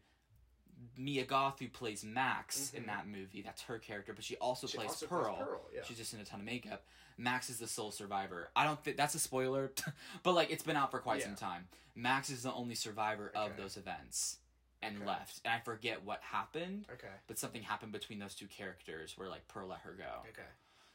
[0.97, 2.87] Mia Goth who plays Max in Mhm.
[2.87, 5.61] that movie that's her character but she also She plays also Pearl plays Pearl.
[5.73, 5.81] Yeah.
[5.87, 6.83] She's just in a ton of makeup.
[7.17, 8.49] Max is the sole survivor.
[8.55, 9.71] I don't think that's a spoiler,
[10.23, 11.25] but like it's been out for quite Yeah.
[11.27, 11.67] some time.
[11.95, 14.39] Max is the only survivor of those events
[14.83, 15.05] and Okay.
[15.05, 15.41] left.
[15.45, 17.07] And I forget what happened, okay.
[17.27, 20.21] but something happened between those two characters where like Pearl let her go.
[20.29, 20.47] Okay.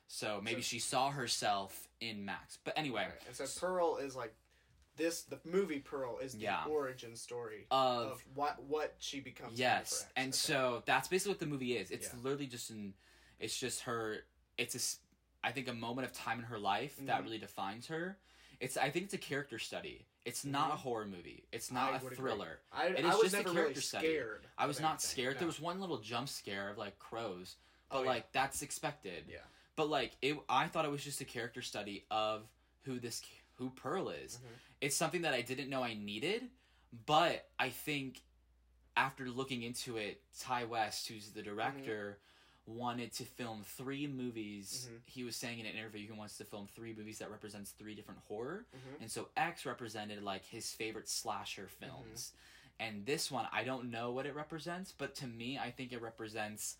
[0.06, 2.58] So maybe So- she saw herself in Max.
[2.64, 3.26] But anyway, Right.
[3.26, 4.34] And so Pearl is like
[4.96, 5.22] this.
[5.22, 6.64] The movie Pearl is the Yeah.
[6.66, 9.58] origin story of of what what she becomes.
[9.58, 10.36] yes, and Okay.
[10.36, 11.90] so that's basically what the movie is.
[11.90, 12.20] It's Yeah.
[12.20, 12.94] literally just an,
[13.38, 14.24] it's just her.
[14.56, 14.98] It's a
[15.46, 17.24] I think a moment of time in her life that Mhm.
[17.24, 18.18] really defines her.
[18.60, 20.04] It's I think it's a character study.
[20.24, 21.44] It's not a horror movie.
[21.52, 22.58] It's not I a thriller.
[22.72, 24.06] I, It I was just a never character really study.
[24.08, 24.46] scared.
[24.58, 25.08] I was not anything.
[25.08, 25.34] scared.
[25.34, 25.38] No.
[25.38, 27.56] There was one little jump scare of like crows,
[27.90, 28.08] but Oh, yeah.
[28.08, 29.24] like that's expected.
[29.28, 29.38] Yeah.
[29.76, 32.42] But like it, I thought it was just a character study of
[32.82, 33.22] who this
[33.56, 34.34] who Pearl is.
[34.36, 34.58] Mhm.
[34.82, 36.48] It's something that I didn't know I needed,
[37.06, 38.20] but I think
[38.96, 42.18] after looking into it, Ti West, who's the director,
[42.68, 44.88] wanted to film three movies.
[44.90, 45.00] Mhm.
[45.06, 47.94] He was saying in an interview he wants to film three movies that represents three
[47.94, 48.66] different horror.
[48.76, 49.00] Mhm.
[49.02, 51.84] And so X represented like his favorite slasher Mm-hmm.
[51.86, 52.32] films.
[52.78, 56.00] And this one, I don't know what it represents, but to me, I think it
[56.02, 56.76] represents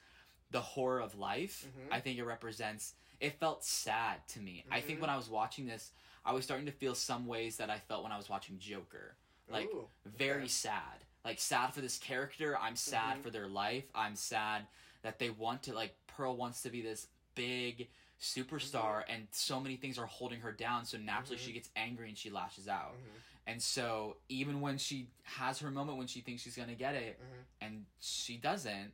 [0.51, 1.66] the horror of life.
[1.66, 1.92] Mhm.
[1.92, 4.64] I think it represents it felt sad to me.
[4.70, 5.03] I think Mhm.
[5.03, 5.90] when I was watching this,
[6.24, 9.16] I was starting to feel some ways that I felt when I was watching Joker.
[9.48, 10.48] Like Ooh, very okay.
[10.48, 11.05] sad.
[11.24, 12.57] Like sad for this character.
[12.57, 13.90] I'm sad for their life.
[13.94, 14.68] I'm sad
[15.03, 17.89] that they want to like Pearl wants to be this big
[18.21, 21.45] superstar and so many things are holding her down so naturally Mhm.
[21.47, 22.95] she gets angry and she lashes out.
[22.95, 23.21] Mhm.
[23.47, 26.95] And so even when she has her moment when she thinks she's going to get
[26.95, 27.45] it Mhm.
[27.61, 28.93] and she doesn't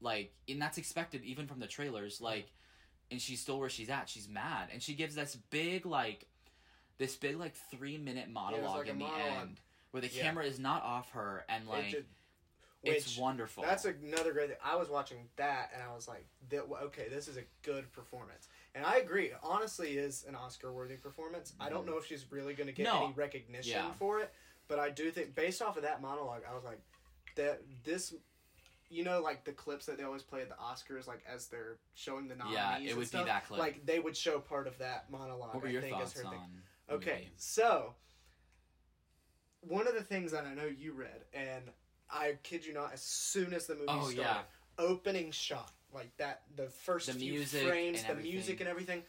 [0.00, 2.24] like and that's expected even from the trailers Mm-hmm.
[2.24, 2.52] like
[3.10, 6.26] and she's still where she's at she's mad and she gives this big like
[6.98, 9.42] this big like three minute monologue like in the monologue.
[9.48, 10.22] end where the Yeah.
[10.22, 12.06] camera is not off her and like
[12.84, 14.58] did- it's wonderful That's another great thing.
[14.64, 18.48] I was watching that and I was like, that, okay, this is a good performance.
[18.74, 19.26] And I agree.
[19.26, 21.52] It honestly is an Oscar worthy performance.
[21.60, 22.98] I don't know if she's really going to get Mm-hmm.
[22.98, 23.04] No.
[23.06, 23.92] any recognition Yeah.
[23.98, 24.32] for it,
[24.68, 26.80] but I do think, based off of that monologue, I was like,
[27.36, 28.14] that this.
[28.90, 31.78] You know, like the clips that they always play at the Oscars, like as they're
[31.94, 32.58] showing the nominees.
[32.58, 33.58] Yeah, it would be that clip.
[33.58, 35.54] Like they would show part of that monologue.
[35.54, 36.40] what were I your think, thoughts her on thing.
[36.90, 37.30] Okay, movie?
[37.38, 37.94] so
[39.62, 41.62] one of the things that I know you read, and
[42.12, 44.42] I kid you not, as soon as the movie Oh, started, yeah.
[44.78, 48.32] opening shot like that, the first The few frames, the everything.
[48.32, 49.02] music and everything,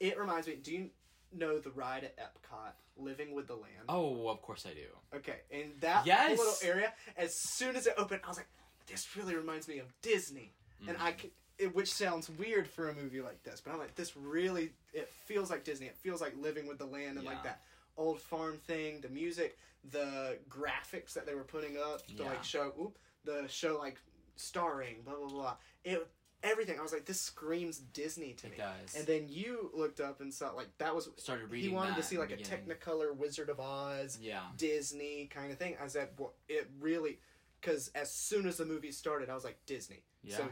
[0.00, 0.56] it reminds me.
[0.56, 0.90] Do you
[1.32, 3.86] know the ride at Epcot, Living with the Land?
[3.88, 4.86] Oh, of course I do.
[5.16, 6.38] Okay, in that Yes!
[6.38, 8.48] little area, as soon as it opened, I was like,
[8.86, 10.54] "This really reminds me of Disney,"
[10.86, 11.18] and I Mhm.
[11.18, 14.72] could, it, which sounds weird for a movie like this, but I'm like, "This really,
[14.92, 15.86] it feels like Disney.
[15.86, 17.62] It feels like living with the land and like that
[17.96, 19.00] old farm thing.
[19.00, 19.58] The music,
[19.90, 22.30] the graphics that they were putting up, the Yeah.
[22.30, 23.98] like show, oop, the show like
[24.36, 25.56] starring, blah blah blah.
[25.84, 26.06] It
[26.42, 26.78] everything.
[26.78, 28.56] I was like, this screams Disney to It me.
[28.58, 28.94] does.
[28.96, 31.70] And then you looked up and saw like that was Started reading.
[31.70, 32.66] he wanted to see like a beginning.
[32.66, 34.18] Technicolor Wizard of Oz.
[34.20, 34.42] Yeah.
[34.58, 35.76] Disney kind of thing.
[35.82, 37.18] I said, well, it really,
[37.60, 40.02] because as soon as the movie started, I was like Disney.
[40.22, 40.36] Yeah.
[40.36, 40.48] So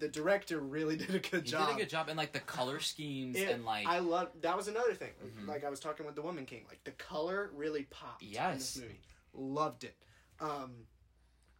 [0.00, 1.44] the director really did a good job.
[1.44, 1.66] He job.
[1.68, 4.56] did a good job, and like the color schemes It- and like I love that
[4.56, 5.12] was another thing.
[5.24, 5.46] Mhm.
[5.46, 8.74] Like I was talking with the Woman King, like the color really popped in Yes.
[8.74, 9.00] this movie.
[9.32, 9.96] Loved it.
[10.40, 10.86] Um,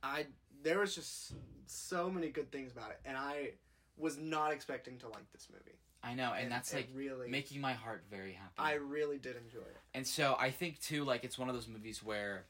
[0.03, 0.27] I
[0.63, 1.33] there was just
[1.67, 3.53] so many good things about it, and I
[3.97, 5.79] was not expecting to like this movie.
[6.03, 8.55] I know, and, that's like really making my heart very happy.
[8.57, 9.77] I really did enjoy it.
[9.93, 12.47] And so I think too, like it's one of those movies where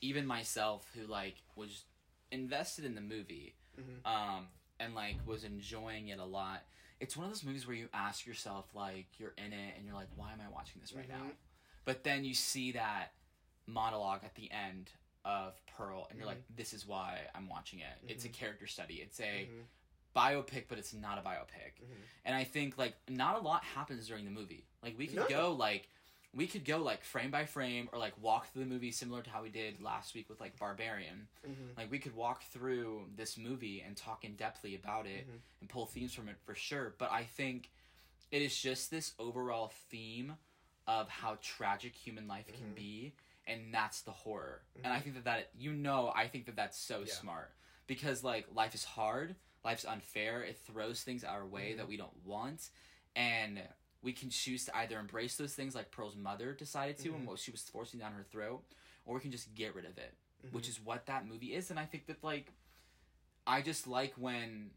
[0.00, 1.84] even myself, who like was
[2.32, 4.04] invested in the movie, Mhm.
[4.04, 4.48] um,
[4.80, 6.62] and like was enjoying it a lot,
[7.00, 9.94] it's one of those movies where you ask yourself, like you're in it, and you're
[9.94, 11.24] like, why am I watching this right now?
[11.24, 11.32] Mhm.
[11.84, 13.12] But then you see that
[13.66, 14.90] monologue at the end
[15.24, 17.86] of Pearl, and you're like, this is why I'm watching it.
[18.08, 18.96] It's a character study.
[18.96, 19.64] It's a Mhm.
[20.16, 21.72] biopic, but it's not a biopic.
[22.24, 24.66] And I think like not a lot happens during the movie.
[24.82, 25.28] Like we could No.
[25.28, 25.88] go like
[26.38, 29.28] we could go like frame by frame or like walk through the movie similar to
[29.30, 31.26] how we did last week with like Barbarian.
[31.44, 31.76] Mhm.
[31.76, 35.40] Like we could walk through this movie and talk in depthly about it Mhm.
[35.60, 36.94] and pull themes from it for sure.
[36.96, 37.70] But I think
[38.30, 40.38] it is just this overall theme
[40.86, 42.74] of how tragic human life can Mhm.
[42.76, 43.12] be
[43.48, 44.62] and that's the horror.
[44.84, 47.14] And I think that that you know, I think that that's so Yeah.
[47.14, 47.52] smart
[47.88, 52.16] because like life is hard, life's unfair, it throws things our way that we don't
[52.24, 52.70] want
[53.16, 53.66] and
[54.02, 57.26] we can choose to either embrace those things like Pearl's mother decided to and Mhm.
[57.26, 58.64] what she was forcing down her throat
[59.04, 60.14] or we can just get rid of it,
[60.52, 60.68] which Mhm.
[60.70, 62.52] is what that movie is and I think that like
[63.46, 64.70] I just like when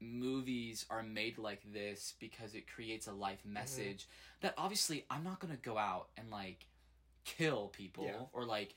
[0.00, 3.54] movies are made like this because it creates a life Mm-hmm.
[3.54, 4.06] message
[4.40, 6.66] that obviously I'm not going to go out and like
[7.24, 8.26] kill people Yeah.
[8.32, 8.74] or like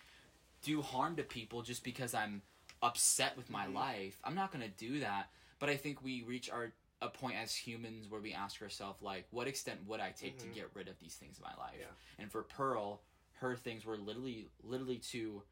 [0.62, 2.42] do harm to people just because I'm
[2.82, 3.74] upset with my Mhm.
[3.74, 4.20] life.
[4.24, 7.56] I'm not going to do that, but I think we reach our a point as
[7.56, 10.42] humans where we ask ourselves like what extent would I take Mhm.
[10.42, 11.78] to get rid of these things in my life?
[11.80, 11.86] Yeah.
[12.18, 13.02] And for Pearl,
[13.36, 15.44] her things were literally literally to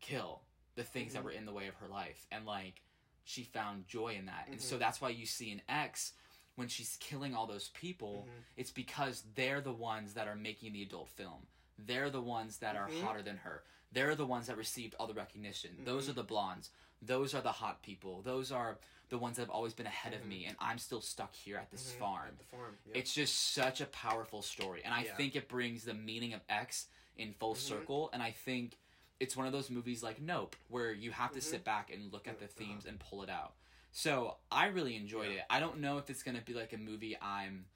[0.00, 0.42] kill
[0.74, 1.24] the things that Mhm.
[1.24, 2.82] were in the way of her life and like
[3.24, 4.48] she found joy in that.
[4.48, 4.78] And so Mhm.
[4.80, 6.14] that's why you see an X
[6.54, 8.44] when she's killing all those people, Mhm.
[8.56, 11.46] it's because they're the ones that are making the adult film.
[11.78, 13.02] They're the ones that are Mhm.
[13.02, 13.64] hotter than her.
[13.92, 15.84] They're the ones that received all the recognition.
[15.84, 16.10] Those Mhm.
[16.10, 16.70] are the blondes.
[17.00, 18.22] Those are the hot people.
[18.22, 21.34] Those are the ones that have always been ahead of me, and I'm still stuck
[21.34, 21.98] here at this Mhm.
[21.98, 22.28] farm.
[22.28, 22.78] At the farm.
[22.84, 22.98] Yeah.
[22.98, 25.16] It's just such a powerful story, and I Yeah.
[25.16, 27.58] think it brings the meaning of X in full Mhm.
[27.58, 28.10] circle.
[28.12, 28.76] And I think
[29.18, 32.28] it's one of those movies like Nope, where you have to sit back and look
[32.28, 32.54] at the Uh-huh.
[32.58, 33.54] themes and pull it out.
[33.92, 35.38] So I really enjoyed Yeah.
[35.40, 35.46] it.
[35.48, 37.66] I don't know if it's gonna be like a movie I'm,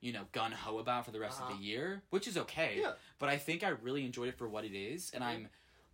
[0.00, 1.56] you know, gun ho about for the rest of Uh-huh.
[1.56, 2.78] the year, which is okay.
[2.80, 2.92] Yeah.
[3.18, 5.22] But I think I really enjoyed it for what it is, and.
[5.24, 5.48] I'm,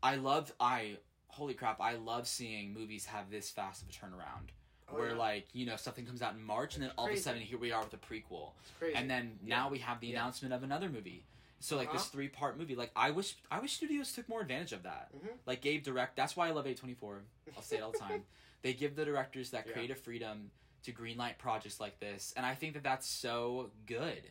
[0.04, 0.96] I love I.
[1.28, 1.80] Holy crap!
[1.80, 4.50] I love seeing movies have this fast of a turnaround,
[4.90, 5.16] Oh, where yeah.
[5.16, 7.40] like you know something comes out in March, and then It's all of a sudden
[7.40, 8.50] here we are with a prequel,
[8.96, 9.56] and then Yeah.
[9.56, 11.24] now we have the announcement of another movie.
[11.60, 12.10] So like this Uh-huh.
[12.10, 15.12] three part movie, like I wish I wish studios took more advantage of that.
[15.14, 15.38] Mhm.
[15.46, 16.16] Like Gabe direct.
[16.16, 17.22] That's why I love A twenty four.
[17.56, 18.24] I'll say it all the time.
[18.62, 20.50] They give the directors that creative freedom
[20.84, 24.22] to greenlight projects like this, and I think that that's so good.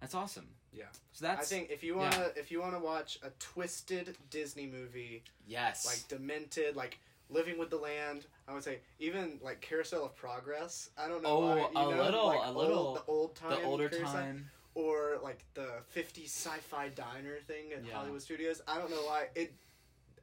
[0.00, 0.48] That's awesome.
[0.72, 0.84] Yeah.
[1.12, 5.22] So that's I think if you wanna if you wanna watch a twisted Disney movie
[5.46, 5.86] yes.
[5.86, 6.98] like demented like
[7.30, 10.90] Living with the Land, I would say even like Carousel of Progress.
[10.98, 11.28] I don't know.
[11.30, 12.94] Oh, why, you a know, little, like a old- little.
[12.94, 14.50] the old time, the older Carousel, time.
[14.74, 17.94] or like the 50 sci-fi diner thing at Yeah.
[17.94, 18.60] Hollywood Studios.
[18.68, 19.54] I don't know why it.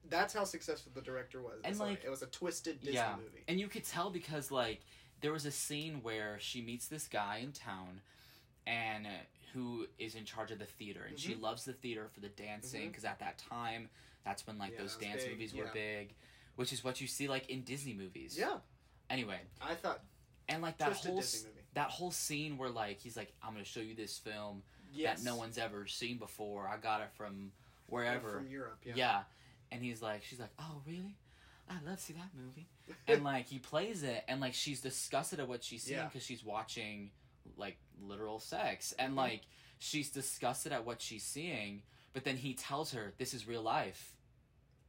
[0.10, 1.60] That's how successful the director was.
[1.64, 3.16] And, why like- it was a twisted Disney yeah.
[3.18, 3.44] movie.
[3.48, 4.82] And you could tell because like
[5.22, 8.02] there was a scene where she meets this guy in town
[8.68, 9.10] and uh,
[9.54, 11.42] who is in charge of the theater and she Mhm.
[11.42, 13.90] loves the theater for the dancing because at that time
[14.24, 15.74] that's when like Yeah, those dance big, movies were yeah.
[15.74, 16.16] big
[16.56, 18.38] which is what you see like in Disney movies.
[18.38, 18.60] Yeah,
[19.10, 20.02] Anyway, I thought
[20.48, 21.66] and like that whole Disney s- movie.
[21.74, 25.20] that whole scene where like he's like I'm going to show you this film Yes.
[25.20, 26.68] that no one's ever seen before.
[26.68, 27.52] I got it from
[27.88, 28.32] wherever.
[28.36, 28.80] from Europe.
[28.86, 28.94] Yeah.
[28.96, 29.24] Yeah.
[29.72, 31.16] And he's like, she's like, oh, really?
[31.72, 32.68] I love to see that movie.
[33.08, 36.06] And like, he plays it, and like, she's disgusted at what she's seeing Yeah.
[36.06, 37.12] because she's watching
[37.58, 38.94] like literal sex.
[39.00, 39.18] And Mhm.
[39.18, 39.42] like,
[39.80, 44.16] she's disgusted at what she's seeing, but then he tells her, this is real life.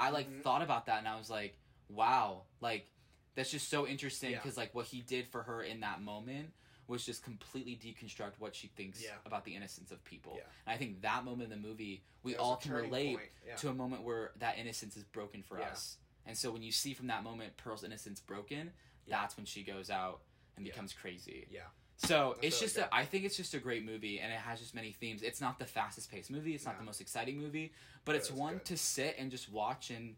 [0.01, 0.42] I like Mhm.
[0.42, 1.57] thought about that, and I was like,
[1.88, 2.45] wow.
[2.61, 2.88] Like,
[3.35, 4.38] that's just so interesting Yeah.
[4.38, 6.53] because like, what he did for her in that moment
[6.88, 9.16] was just completely deconstruct what she thinks Yeah.
[9.25, 10.35] about the innocence of people.
[10.37, 10.42] Yeah.
[10.66, 13.55] And I think that moment in the movie, we all can relate yeah.
[13.57, 15.71] to a moment where that innocence is broken for Yeah.
[15.71, 15.97] us.
[16.27, 18.73] And so when you see from that moment Pearl's innocence broken,
[19.07, 19.21] Yeah.
[19.21, 20.21] that's when she goes out
[20.57, 20.73] and Yeah.
[20.73, 21.47] becomes crazy.
[21.51, 21.63] Yeah.
[21.97, 22.85] So That's it's really just good.
[22.85, 25.23] a, I think it's just a great movie and it has just many themes.
[25.23, 26.55] It's not the fastest paced movie.
[26.55, 27.73] It's not the most exciting movie,
[28.05, 28.65] but But it's one good.
[28.67, 30.17] to sit and just watch and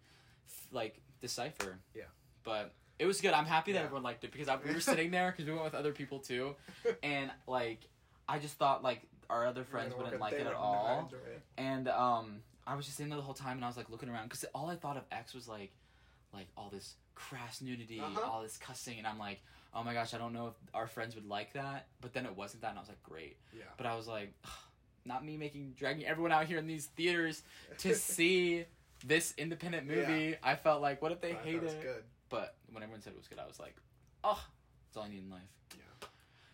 [0.71, 1.79] like decipher.
[1.95, 2.05] Yeah.
[2.43, 3.33] But it was good.
[3.33, 3.85] I'm happy that Yeah.
[3.85, 6.21] everyone liked it because I, we were sitting there because we went with other people
[6.21, 6.55] too,
[7.03, 7.81] and like
[8.29, 11.43] I just thought like our other friends wouldn't like it at all, it.
[11.57, 14.09] and um I was just sitting there the whole time and I was like looking
[14.09, 15.73] around because all I thought of X was like
[16.35, 18.20] like all this crass nudity, Uh-huh.
[18.31, 19.40] all this cussing, and I'm like,
[19.75, 21.87] oh my gosh, I don't know if our friends would like that.
[22.01, 23.37] But then it wasn't that, and I was like, great.
[23.57, 23.64] Yeah.
[23.77, 24.33] But I was like,
[25.05, 27.42] not me making dragging everyone out here in these theaters
[27.79, 28.64] to see
[29.07, 30.37] this independent movie.
[30.42, 32.03] I felt like, what if they I hate it good.
[32.31, 33.77] But when everyone said it was good, I was like,
[34.25, 34.42] oh,
[34.88, 35.40] that's all I need in life.
[35.77, 36.09] Yeah.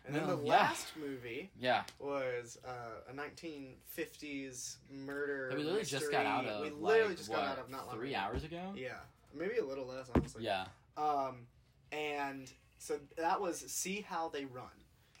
[0.05, 0.49] And then No, the yeah.
[0.51, 5.51] last movie Yeah, was uh, a 1950s murder.
[5.55, 7.87] we literally just got out of We literally like, just what, got out of not
[7.87, 8.19] long three ago.
[8.19, 8.73] hours ago.
[8.75, 8.93] Yeah,
[9.33, 10.43] maybe a little less, honestly.
[10.43, 10.65] Yeah,
[10.97, 11.47] Um,
[11.91, 14.65] and so that was See How They Run.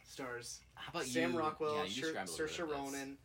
[0.03, 1.39] Stars how about Sam you?
[1.39, 2.71] Rockwell, yeah, you Sher- describe a little bit Saoirse.
[2.93, 3.17] Ronan.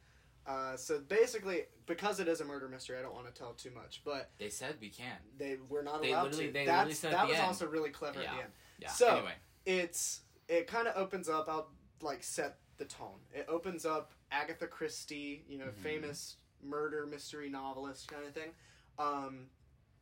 [0.47, 3.73] Uh, so basically, because it is a murder mystery, I don't want to tell too
[3.73, 5.17] much, but They said we can.
[5.37, 6.39] they we're not They allowed to.
[6.53, 7.47] they That's, literally said at that was end.
[7.47, 8.31] also really clever Yeah.
[8.31, 8.53] at the end.
[8.79, 8.91] Yeah.
[8.91, 11.49] So- anyway, It's it kind of opens up.
[11.49, 11.69] I'll
[12.01, 13.19] like set the tone.
[13.33, 15.75] It opens up Agatha Christie, you know, Mhm.
[15.83, 18.55] famous murder mystery novelist kind of thing.
[18.99, 19.51] Um,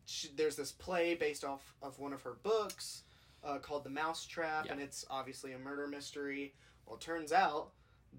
[0.06, 3.02] she, there's this play based off of one of her books
[3.42, 4.72] uh, called The Mousetrap, Yeah.
[4.72, 6.54] and it's obviously a murder mystery.
[6.86, 7.70] Well, it turns out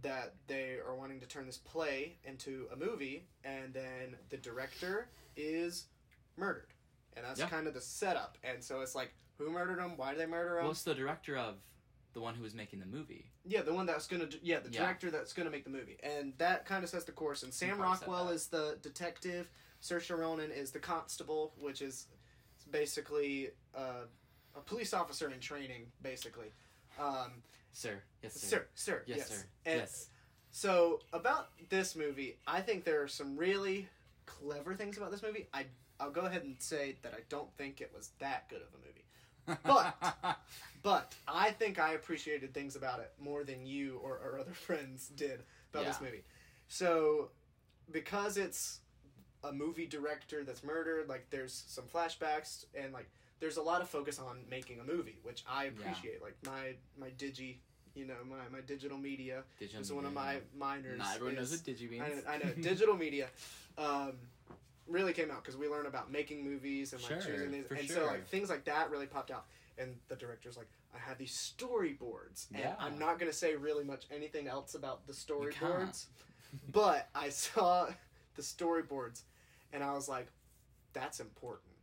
[0.01, 5.09] that they are wanting to turn this play into a movie, and then the director
[5.35, 5.85] is
[6.37, 6.73] murdered,
[7.15, 7.47] and that's Yeah.
[7.49, 8.37] kind of the setup.
[8.43, 9.97] And so it's like, who murdered him?
[9.97, 10.63] Why did they murder him?
[10.63, 11.55] well, it's the director of
[12.13, 13.31] the one who was making the movie.
[13.45, 14.81] Yeah, the one that's gonna, yeah, the Yeah.
[14.81, 17.43] director that's gonna make the movie, and that kind of sets the course.
[17.43, 19.49] And Sam Rockwell is the detective,
[19.85, 22.07] Saoirse Ronan is the constable, which is
[22.71, 24.05] basically uh,
[24.55, 26.47] a police officer in training, basically.
[26.99, 27.31] Um,
[27.71, 28.47] Sir, yes, sir.
[28.47, 29.27] sir, sir, Yes, yes.
[29.29, 29.45] sir.
[29.65, 30.07] And yes.
[30.51, 33.87] So about this movie, I think there are some really
[34.25, 35.47] clever things about this movie.
[35.53, 35.65] I
[35.99, 38.77] I'll go ahead and say that I don't think it was that good of a
[38.85, 39.59] movie.
[39.63, 40.37] But-
[40.83, 45.09] But I think I appreciated things about it more than you or our other friends
[45.15, 45.41] did
[45.73, 46.23] about this movie.
[46.67, 47.29] So,
[47.91, 48.81] because it's
[49.49, 53.89] a movie director that's murdered, like there's some flashbacks and like there's a lot of
[53.89, 56.21] focus on making a movie, which I appreciate.
[56.21, 57.57] Like my my digi,
[57.93, 60.99] you know, my my digital media Digital is one of my minors.
[60.99, 62.03] Not everyone knows what digi means.
[62.03, 63.27] I know, I know digital media.
[63.77, 64.13] Um,
[64.87, 67.89] really came out because we learn about making movies and like Sure, choosing these, and
[67.89, 69.45] so like things like that really popped out.
[69.77, 72.75] And the director's like, I have these storyboards, and Yeah.
[72.79, 76.05] I'm not gonna say really much anything else about the storyboards,
[76.71, 77.87] but I saw
[78.35, 79.23] the storyboards,
[79.75, 80.27] and I was like,
[80.93, 81.73] that's important.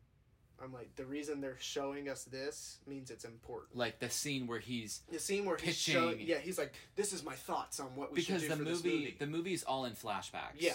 [0.62, 3.76] I'm like, the reason they're showing us this means it's important.
[3.76, 7.12] like the scene where he's The scene where he's Pitching- showing, yeah, he's like, this
[7.12, 9.16] is my thoughts on what we because should do the for this movie, movie.
[9.18, 10.56] the movie is all in flashbacks.
[10.58, 10.74] Yeah.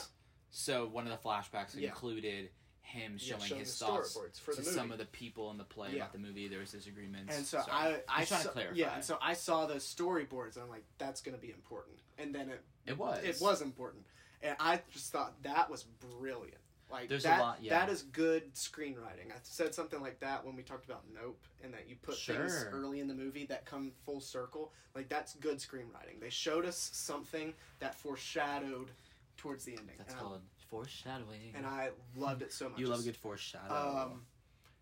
[0.52, 1.90] So one of the flashbacks Yeah.
[1.90, 2.50] included
[2.82, 4.76] him showing showing his the thoughts storyboards for to the movie.
[4.78, 5.98] some of the people in the play Yeah.
[5.98, 6.48] about the movie.
[6.50, 7.36] There was disagreements.
[7.36, 7.62] And so.
[7.72, 8.76] I, I trying saw, to clarify.
[8.76, 11.98] yeah, and so I saw those storyboards, and I'm like, that's going to be important.
[12.18, 13.24] And then it, it was.
[13.24, 14.04] it was important,
[14.42, 16.58] and I just thought that was brilliant.
[16.90, 17.80] Like There's a that, lot- yeah.
[17.80, 19.30] that is good screenwriting.
[19.30, 22.66] I said something like that when we talked about Nope, and that you put things
[22.72, 24.72] early in the movie that come full circle.
[24.96, 26.22] Like that's good screenwriting.
[26.22, 28.92] They showed us something that foreshadowed
[29.36, 29.96] towards the ending.
[29.98, 31.54] That's and called foreshadowing.
[31.56, 32.80] And I loved it so much.
[32.80, 34.10] you love a good foreshadow.
[34.12, 34.22] um,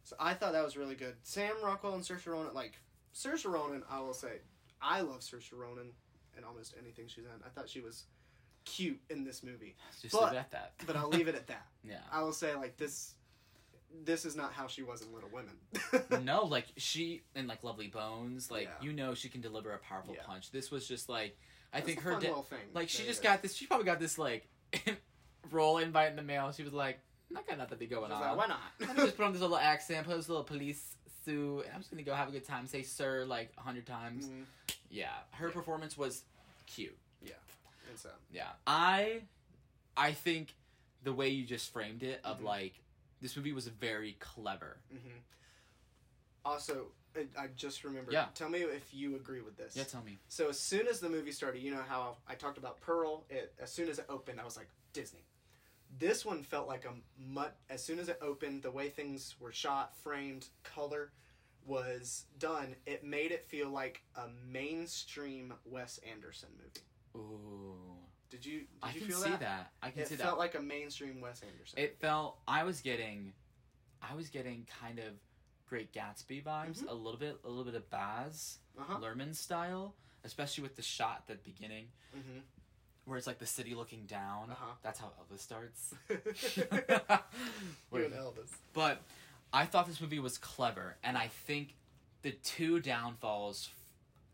[0.04, 1.16] so I thought that was really good.
[1.24, 2.80] Sam Rockwell and Saoirse Ronan, like
[3.16, 4.40] Saoirse Ronan, I will say,
[4.80, 5.92] I love Saoirse Ronan
[6.36, 7.32] and almost anything she's in.
[7.44, 8.04] I thought she was
[8.66, 10.74] cute in this movie, Just but- leave it at that.
[10.86, 11.66] but I'll leave it at that.
[11.84, 12.00] yeah.
[12.12, 13.14] I will say like this.
[14.04, 16.26] This is not how she was in Little Women.
[16.26, 18.86] no, like she in like Lovely Bones, like Yeah.
[18.86, 20.24] you know she can deliver a powerful Yeah.
[20.26, 20.52] punch.
[20.52, 21.38] This was just like
[21.72, 22.60] I That's think her little thing.
[22.74, 23.24] like she just is.
[23.24, 23.56] got this.
[23.56, 24.50] She probably got this like
[25.52, 26.52] role invite in the mail.
[26.52, 27.00] She was like,
[27.36, 28.22] I got nothing to be going She's on.
[28.22, 28.96] like, why not?
[28.98, 32.04] Just put on this little accent, put this little police suit, and I'm just gonna
[32.04, 32.68] go have a good time.
[32.68, 34.28] Say sir like a hundred times.
[34.28, 34.44] Mhm.
[34.90, 35.54] Yeah, her Yeah.
[35.54, 36.24] performance was
[36.66, 36.98] cute.
[38.04, 39.22] And Yeah, I,
[39.96, 40.54] I think
[41.04, 42.44] the way you just framed it of Mhm.
[42.46, 42.74] like
[43.22, 44.78] this movie was very clever.
[44.92, 45.20] hmm
[46.44, 48.14] Also, I, I just remembered.
[48.14, 48.26] Yeah.
[48.36, 49.76] Tell me if you agree with this.
[49.76, 50.18] Yeah, tell me.
[50.28, 53.26] So as soon as the movie started, you know how I talked about Pearl.
[53.30, 55.26] It as soon as it opened, I was like Disney.
[55.98, 57.54] This one felt like a much.
[57.70, 61.12] As soon as it opened, the way things were shot, framed, color,
[61.66, 66.86] was done, it made it feel like a mainstream Wes Anderson movie.
[67.16, 67.75] Ooh.
[68.30, 69.40] Did you did I you can feel see that?
[69.42, 69.72] that.
[69.82, 70.24] I can It see that.
[70.24, 71.80] It felt like a mainstream Wes Anderson.
[71.80, 73.34] it felt I was getting
[74.02, 75.06] I was getting kind of
[75.68, 76.90] Great Gatsby vibes, Mhm.
[76.90, 79.00] a little bit a little bit of Baz uh-huh.
[79.00, 82.40] Luhrmann style, especially with the shot at the beginning hmm
[83.06, 84.50] where it's like the city looking down.
[84.50, 84.66] Uh-huh.
[84.82, 85.94] That's how Elvis starts.
[86.10, 86.64] you
[87.92, 88.50] Where- and Elvis.
[88.74, 89.02] But
[89.54, 91.76] I thought this movie was clever, and I think
[92.24, 93.70] the two downfalls.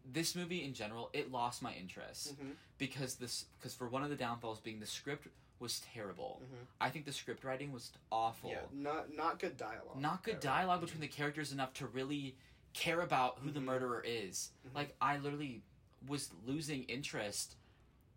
[0.05, 4.09] This movie in general, it lost my interest hmm because this because for one of
[4.09, 5.27] the downfalls being the script
[5.59, 6.41] was terrible.
[6.43, 6.65] Mhm.
[6.79, 8.49] I think the script writing was awful.
[8.49, 9.99] Yeah, not not good dialogue.
[9.99, 10.41] Not good Ever.
[10.41, 12.35] dialogue between the characters enough to really
[12.73, 13.65] care about who the Mhm.
[13.65, 14.51] murderer is.
[14.67, 14.73] Mhm.
[14.75, 15.61] Like I literally
[16.07, 17.55] was losing interest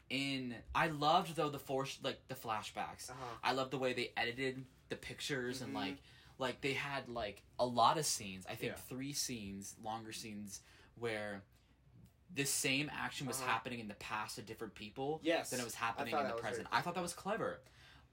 [0.09, 0.55] in.
[0.75, 3.11] I loved though the force like the flashbacks.
[3.11, 3.37] Uh-huh.
[3.43, 5.77] I love the way they edited the pictures and Mhm.
[5.77, 5.97] like
[6.39, 8.45] like they had like a lot of scenes.
[8.47, 8.79] I think Yeah.
[8.89, 10.63] three scenes, longer scenes
[10.97, 11.43] where
[12.35, 13.49] the same action was Uh-huh.
[13.51, 15.51] happening in the past to different people Yes.
[15.51, 16.67] than it was happening in the present.
[16.73, 17.61] I thought that was clever.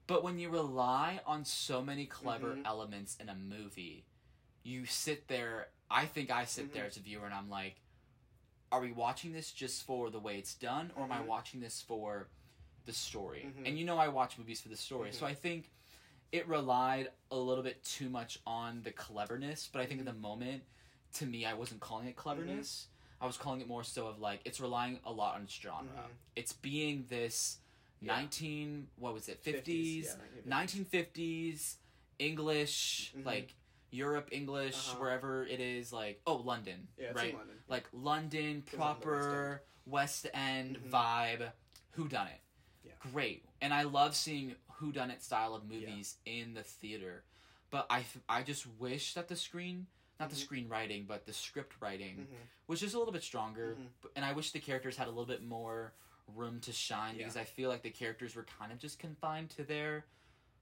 [0.08, 2.66] But when you rely on so many clever Mhm.
[2.66, 4.06] elements in a movie,
[4.64, 6.74] you sit there I think I sit Mhm.
[6.74, 7.82] there as a viewer and I'm like,
[8.72, 11.26] are we watching this just for the way it's done or am I Mhm.
[11.26, 12.30] watching this for
[12.86, 13.44] the story?
[13.54, 13.68] Mhm.
[13.68, 15.12] And you know I watch movies for the story.
[15.12, 15.30] So Mhm.
[15.30, 15.70] I think
[16.32, 20.14] it relied a little bit too much on the cleverness, but I think at the
[20.14, 20.64] moment
[21.16, 22.88] to me I wasn't calling it cleverness.
[23.22, 25.84] I was calling it more so of like it's relying a lot on its genre.
[25.92, 26.10] Mhm.
[26.36, 27.60] It's being this
[28.02, 28.16] Yeah.
[28.16, 30.46] 19 what was it 50s, 50s, 1950s.
[30.48, 31.78] 1950s
[32.20, 33.26] English Mhm.
[33.26, 33.54] like
[33.92, 35.00] Europe English Uh-huh.
[35.00, 37.64] wherever it is like oh London Yeah, right London.
[37.68, 40.90] like London on the proper West End, Mhm.
[40.90, 41.52] vibe
[41.92, 42.42] who done it
[42.84, 42.94] Yeah.
[43.00, 47.24] great and I love seeing who done it style of movies in the theater
[47.70, 49.88] but I I just wish that the screen
[50.22, 50.48] not the Mhm.
[50.70, 52.48] screenwriting but the script writing Mhm.
[52.68, 54.10] was just a little bit stronger Mhm.
[54.16, 55.94] and I wish the characters had a little bit more
[56.28, 57.24] room to shine Yeah.
[57.24, 60.06] because I feel like the characters were kind of just confined to their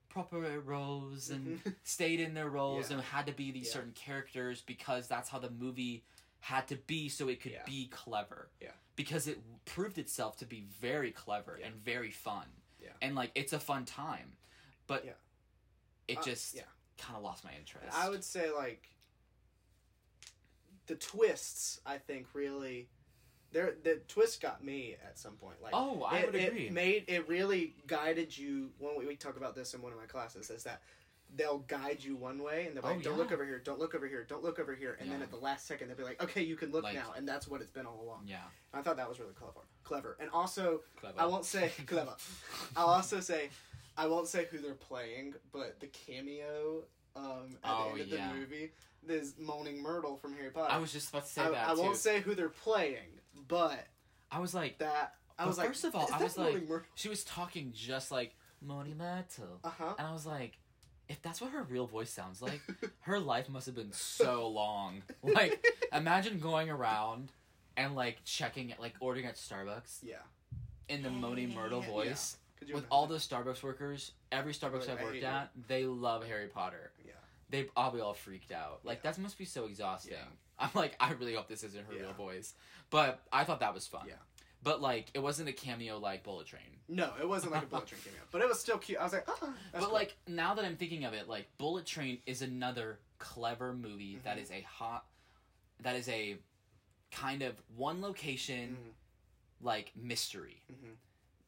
[0.07, 1.75] proper roles and Mhm.
[1.83, 2.97] stayed in their roles Yeah.
[2.97, 3.73] and had to be these Yeah.
[3.73, 6.03] certain characters because that's how the movie
[6.39, 7.65] had to be so it could Yeah.
[7.65, 8.49] be clever.
[8.59, 8.71] Yeah.
[8.95, 11.67] Because it proved itself to be very clever Yeah.
[11.67, 12.49] and very fun.
[12.79, 12.93] Yeah.
[13.01, 14.37] And like it's a fun time.
[14.87, 15.13] But Yeah.
[16.07, 16.63] it Uh, just yeah.
[16.97, 17.93] kind of lost my interest.
[17.95, 18.89] I would say like
[20.89, 21.79] the twists.
[21.85, 22.89] I think really,
[23.53, 25.55] there the twist got me at some point.
[25.63, 26.65] Like Oh, I it, would agree.
[26.67, 28.71] It made it really guided you.
[28.79, 30.81] When we, we talk about this in one of my classes, is that
[31.35, 33.19] they'll guide you one way and they're like, Oh, "Don't yeah.
[33.19, 35.37] look over here, don't look over here, don't look over here," and then at the
[35.37, 37.69] last second they'll be like, "Okay, you can look Like- now," and that's what it's
[37.71, 38.23] been all along.
[38.27, 38.37] yeah.
[38.73, 41.19] I thought that was really clever, clever, and also Clever.
[41.21, 42.15] I won't say clever.
[42.75, 43.49] I'll also say
[43.97, 46.83] I won't say who they're playing, but the cameo
[47.15, 48.29] um, at Oh, the end of yeah.
[48.29, 48.71] the movie,
[49.05, 50.71] this moaning Myrtle from Harry Potter.
[50.71, 51.81] I was just about to say I, that I too.
[51.81, 53.87] won't say who they're playing, but
[54.31, 56.37] I was like that I But was like, first of all, is I that was
[56.37, 56.87] like- Moaning Myrtle?
[56.95, 59.59] she was talking just like Moaning Myrtle.
[59.63, 59.93] uh huh.
[59.97, 60.57] And I was like,
[61.07, 62.61] if that's what her real voice sounds like,
[63.01, 65.01] her life must have been so long.
[65.23, 67.31] Like, imagine going around
[67.77, 70.17] and like checking it, like ordering at Starbucks yeah.
[70.89, 71.89] in the Moaning Myrtle Yeah.
[71.91, 72.37] voice.
[72.59, 72.91] Could you With imagine?
[72.91, 76.91] all those Starbucks workers, every Starbucks I've worked hate at, they love Harry Potter.
[77.05, 77.13] Yeah.
[77.49, 78.81] They probably all freaked out.
[78.83, 79.11] Like Yeah.
[79.11, 80.13] that must be so exhausting.
[80.13, 80.25] Yeah.
[80.59, 82.01] I'm like, I really hope this isn't her Yeah.
[82.01, 82.53] real voice.
[82.89, 84.05] But I thought that was fun.
[84.07, 84.15] Yeah.
[84.61, 86.61] But like, it wasn't a cameo like Bullet Train.
[86.89, 88.99] No, it wasn't like a bullet train cameo, but it was still cute.
[88.99, 89.39] I was like, that's
[89.71, 89.93] but cool.
[89.93, 94.37] like now that I'm thinking of it, like Bullet Train is another clever movie that
[94.37, 94.41] Mhm.
[94.41, 95.05] is a hot,
[95.81, 96.37] that is a
[97.11, 99.65] kind of one location Mhm.
[99.65, 100.95] like mystery, Mhm.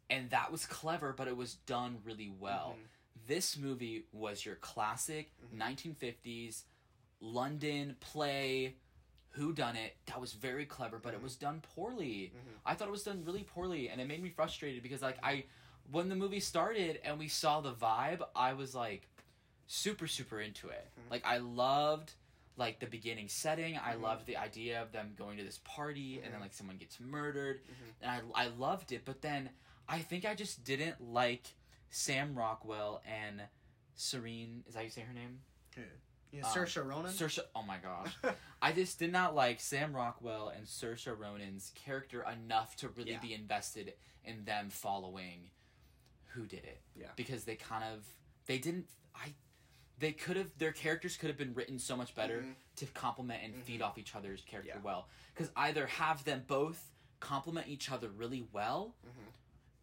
[0.09, 2.77] and that was clever, but it was done really well.
[3.27, 5.57] This movie was your classic Mhm.
[5.57, 6.65] 1950s
[7.19, 8.75] London play.
[9.35, 9.95] Who done it?
[10.07, 11.23] That was very clever, but it Mhm.
[11.23, 12.33] was done poorly.
[12.35, 12.59] Mhm.
[12.65, 15.45] I thought it was done really poorly, and it made me frustrated because like I,
[15.89, 19.07] when the movie started and we saw the vibe, I was like,
[19.67, 20.91] super super into it.
[20.99, 21.11] Mhm.
[21.11, 22.13] Like I loved
[22.57, 23.77] like the beginning setting.
[23.77, 24.01] I Mhm.
[24.01, 26.43] loved the idea of them going to this party and then Mhm.
[26.43, 27.93] like someone gets murdered, Mhm.
[28.01, 29.05] and I I loved it.
[29.05, 29.51] But then
[29.87, 31.55] I think I just didn't like
[31.91, 33.43] Sam Rockwell and
[33.95, 34.63] Serene.
[34.67, 35.39] Is that how you say her name?
[36.31, 37.11] Yeah, Um, Saoirse Ronan.
[37.11, 37.39] Saoirse.
[37.53, 38.13] Oh my gosh.
[38.61, 43.19] I just did not like Sam Rockwell and Saoirse Ronan's character enough to really Yeah.
[43.19, 45.49] be invested in them following
[46.27, 46.81] who did it.
[46.95, 47.07] Yeah.
[47.17, 48.05] Because they kind of
[48.45, 49.33] they didn't I
[49.99, 52.55] they could have their characters could have been written so much better Mhm.
[52.77, 53.85] to complement and feed Mhm.
[53.87, 54.81] off each other's character Yeah.
[54.81, 55.09] well.
[55.33, 59.33] Because either have them both complement each other really well, Mhm.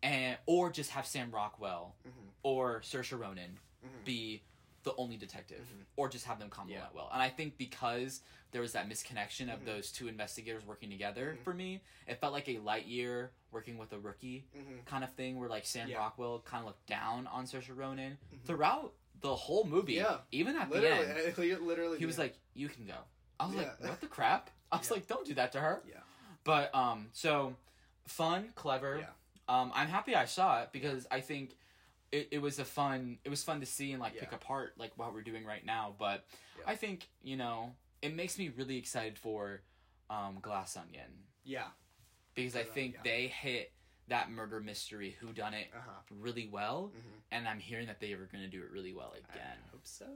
[0.02, 2.12] And or just have Sam Rockwell Mhm.
[2.42, 4.04] or Saoirse Ronan Mhm.
[4.04, 4.42] be
[4.84, 5.84] the only detective, Mhm.
[5.96, 6.96] or just have them complement Yeah.
[6.96, 7.10] well.
[7.12, 8.22] And I think because
[8.52, 9.64] there was that misconnection of Mhm.
[9.66, 11.42] those two investigators working together, Mhm.
[11.44, 14.84] for me, it felt like a light year working with a rookie Mhm.
[14.86, 15.98] kind of thing, where like Sam Yeah.
[15.98, 19.94] Rockwell kind of looked down on Saoirse Ronan throughout the whole movie.
[19.94, 20.20] Yeah.
[20.30, 23.04] even at the end, Literally, literally, he was like, "You can go."
[23.40, 23.62] I was Yeah.
[23.62, 26.00] like, "What the crap?" I was like, "Don't do that to her." Yeah.
[26.44, 27.56] But um, so
[28.06, 29.12] fun, clever.
[29.48, 29.60] Yeah.
[29.60, 31.56] Um, I'm happy I saw it because I think
[32.12, 34.92] it, it was a fun it was fun to see and like pick apart like
[34.96, 35.94] what we're doing right now.
[35.98, 36.24] But
[36.58, 36.64] Yeah.
[36.72, 37.72] I think you know
[38.02, 39.60] it makes me really excited for
[40.10, 41.10] um, Glass Onion
[41.44, 41.64] yeah,
[42.34, 43.00] because I think yeah.
[43.04, 43.72] they hit
[44.08, 45.92] that murder mystery who done it uh huh.
[46.18, 47.20] really well Mhm.
[47.32, 49.42] and I'm hearing that they were going to do it really well again.
[49.66, 50.06] I hope so.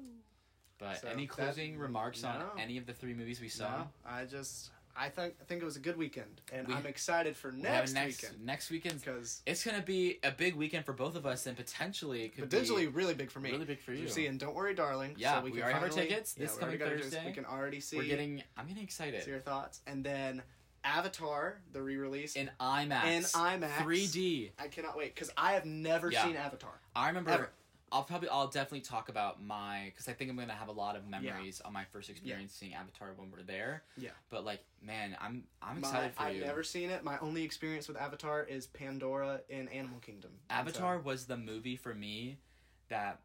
[0.78, 2.30] But So, any that- closing remarks no.
[2.30, 3.78] on any of the three movies we saw?
[3.78, 6.86] No, I just I think I think it was a good weekend, and We- I'm
[6.86, 9.00] excited for next, next weekend next weekend.
[9.00, 12.50] because It's gonna be a big weekend for both of us, and potentially it could
[12.50, 13.50] potentially be really big for me.
[13.52, 14.06] really big for you.
[14.08, 15.14] Seeing Don't Worry, Darling.
[15.16, 17.14] Yeah, so we, we can already have our tickets yeah, this coming got our tickets.
[17.14, 17.26] Thursday.
[17.26, 17.96] We can already see.
[17.96, 18.42] We're getting.
[18.56, 19.22] I'm getting excited.
[19.22, 20.42] see your thoughts, and then
[20.84, 23.04] Avatar, the re-release in IMAX.
[23.04, 23.70] in IMAX.
[23.78, 24.50] 3D.
[24.58, 26.24] I cannot wait because I have never Yeah.
[26.24, 26.80] seen Avatar.
[26.94, 27.30] I remember.
[27.30, 27.50] Ever.
[27.92, 28.28] I'll probably.
[28.30, 31.60] I'll definitely talk about my because I think I'm gonna have a lot of memories
[31.64, 33.82] on my first experience seeing Avatar when we're there.
[33.98, 34.10] Yeah.
[34.30, 36.40] But like, man, I'm I'm My- excited for I've you.
[36.44, 37.04] never seen it.
[37.04, 40.30] My only experience with Avatar is Pandora in Animal Kingdom.
[40.50, 42.38] Avatar so- was the movie for me
[42.88, 43.20] that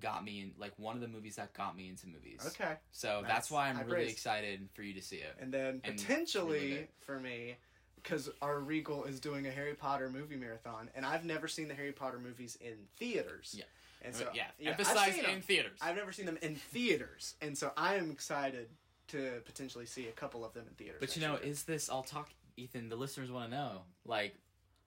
[0.00, 2.40] got me in like one of the movies that got me into movies.
[2.46, 5.34] okay, So that's, That's why I'm high really excited for you to see it.
[5.40, 7.56] and then And potentially for me,
[7.96, 11.74] because our Regal is doing a Harry Potter movie marathon, and I've never seen the
[11.74, 13.54] Harry Potter movies in theaters.
[13.58, 13.64] Yeah.
[14.02, 15.40] And uh, so yeah, emphasize in them.
[15.40, 15.78] theaters.
[15.80, 18.68] I've never seen them in theaters, and so I am excited
[19.08, 20.98] to potentially see a couple of them in theaters.
[21.00, 21.42] But you know, year.
[21.44, 21.88] is this?
[21.90, 22.88] I'll talk, Ethan.
[22.88, 23.82] The listeners want to know.
[24.04, 24.34] Like,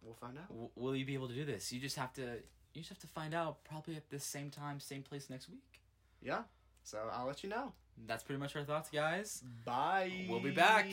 [0.01, 0.47] we'll find out.
[0.49, 1.72] w- will you be able to do this?
[1.72, 2.22] You just have to.
[2.74, 3.64] You just have to find out.
[3.64, 5.82] Probably at the same time, same place next week.
[6.22, 6.43] Yeah,
[6.84, 7.74] so I'll let you know.
[8.07, 9.43] That's pretty much our thoughts, guys.
[9.66, 10.26] Bye.
[10.30, 10.88] We'll be back.